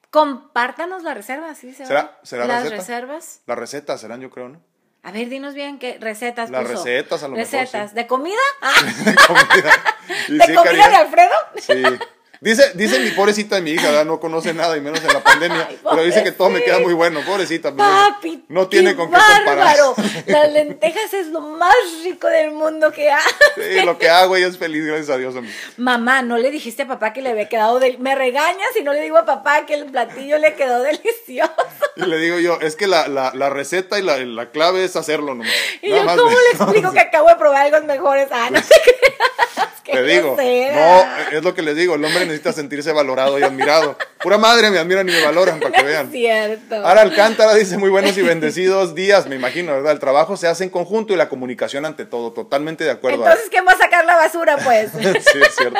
[0.09, 1.75] Compártanos la reserva, ¿sí?
[1.75, 3.43] Se ¿Será, ¿será ¿Las reservas?
[3.45, 4.63] Las recetas serán, yo creo, ¿no?
[5.03, 7.93] A ver, dinos bien qué recetas Las recetas, a lo recetas.
[7.93, 7.95] mejor.
[7.95, 8.41] ¿De comida?
[8.63, 8.73] Ah.
[9.05, 9.73] de comida.
[10.47, 11.35] ¿De comida de Alfredo?
[11.59, 11.83] Sí.
[12.47, 14.05] Dice, dice mi pobrecita mi hija, ¿verdad?
[14.05, 16.79] no conoce nada y menos en la pandemia, Ay, pero dice que todo me queda
[16.79, 17.75] muy bueno, pobrecita.
[17.75, 19.45] pues, Papi, no tiene qué con qué comparar.
[19.45, 19.95] bárbaro.
[20.27, 21.75] Las lentejas es lo más
[22.05, 23.21] rico del mundo que hay.
[23.57, 25.35] Sí, lo que hago ella es feliz, gracias a Dios.
[25.35, 25.53] hombre.
[25.77, 27.99] Mamá, no le dijiste a papá que le había quedado del...
[27.99, 31.53] Me regañas si no le digo a papá que el platillo le quedó delicioso.
[31.97, 34.95] Y le digo yo, es que la, la, la receta y la, la clave es
[34.95, 35.51] hacerlo nomás.
[35.83, 38.29] Y Nada yo, más ¿cómo le explico que acabo de probar algo mejores?
[38.31, 39.17] Ah, no te creas.
[39.87, 43.97] Te digo, no, es lo que les digo, el hombre necesita sentirse valorado y admirado.
[44.23, 46.11] Pura madre me admiran y me valoran para que No es vean.
[46.11, 46.87] cierto.
[46.87, 49.93] Ara Alcántara dice muy buenos y bendecidos días, me imagino, ¿verdad?
[49.93, 53.25] El trabajo se hace en conjunto y la comunicación ante todo, totalmente de acuerdo.
[53.25, 54.91] Entonces, ¿quién va a sacar la basura, pues?
[54.97, 55.79] Sí, es cierto.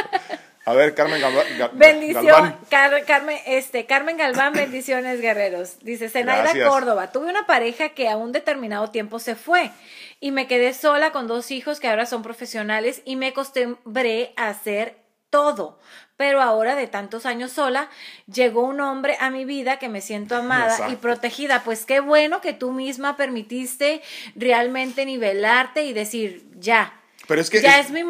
[0.65, 2.59] A ver, Carmen Galva- Ga- Bendición, Galván.
[2.69, 5.79] Car- Carmen, este, Carmen Galván, bendiciones guerreros.
[5.83, 6.53] Dice Zenaida.
[6.69, 9.71] Córdoba, tuve una pareja que a un determinado tiempo se fue
[10.19, 14.49] y me quedé sola con dos hijos que ahora son profesionales y me acostumbré a
[14.49, 14.97] hacer
[15.31, 15.79] todo.
[16.17, 17.89] Pero ahora de tantos años sola,
[18.33, 21.63] llegó un hombre a mi vida que me siento amada y protegida.
[21.63, 24.01] Pues qué bueno que tú misma permitiste
[24.35, 26.93] realmente nivelarte y decir, ya,
[27.29, 28.05] Pero es que ya es- es mi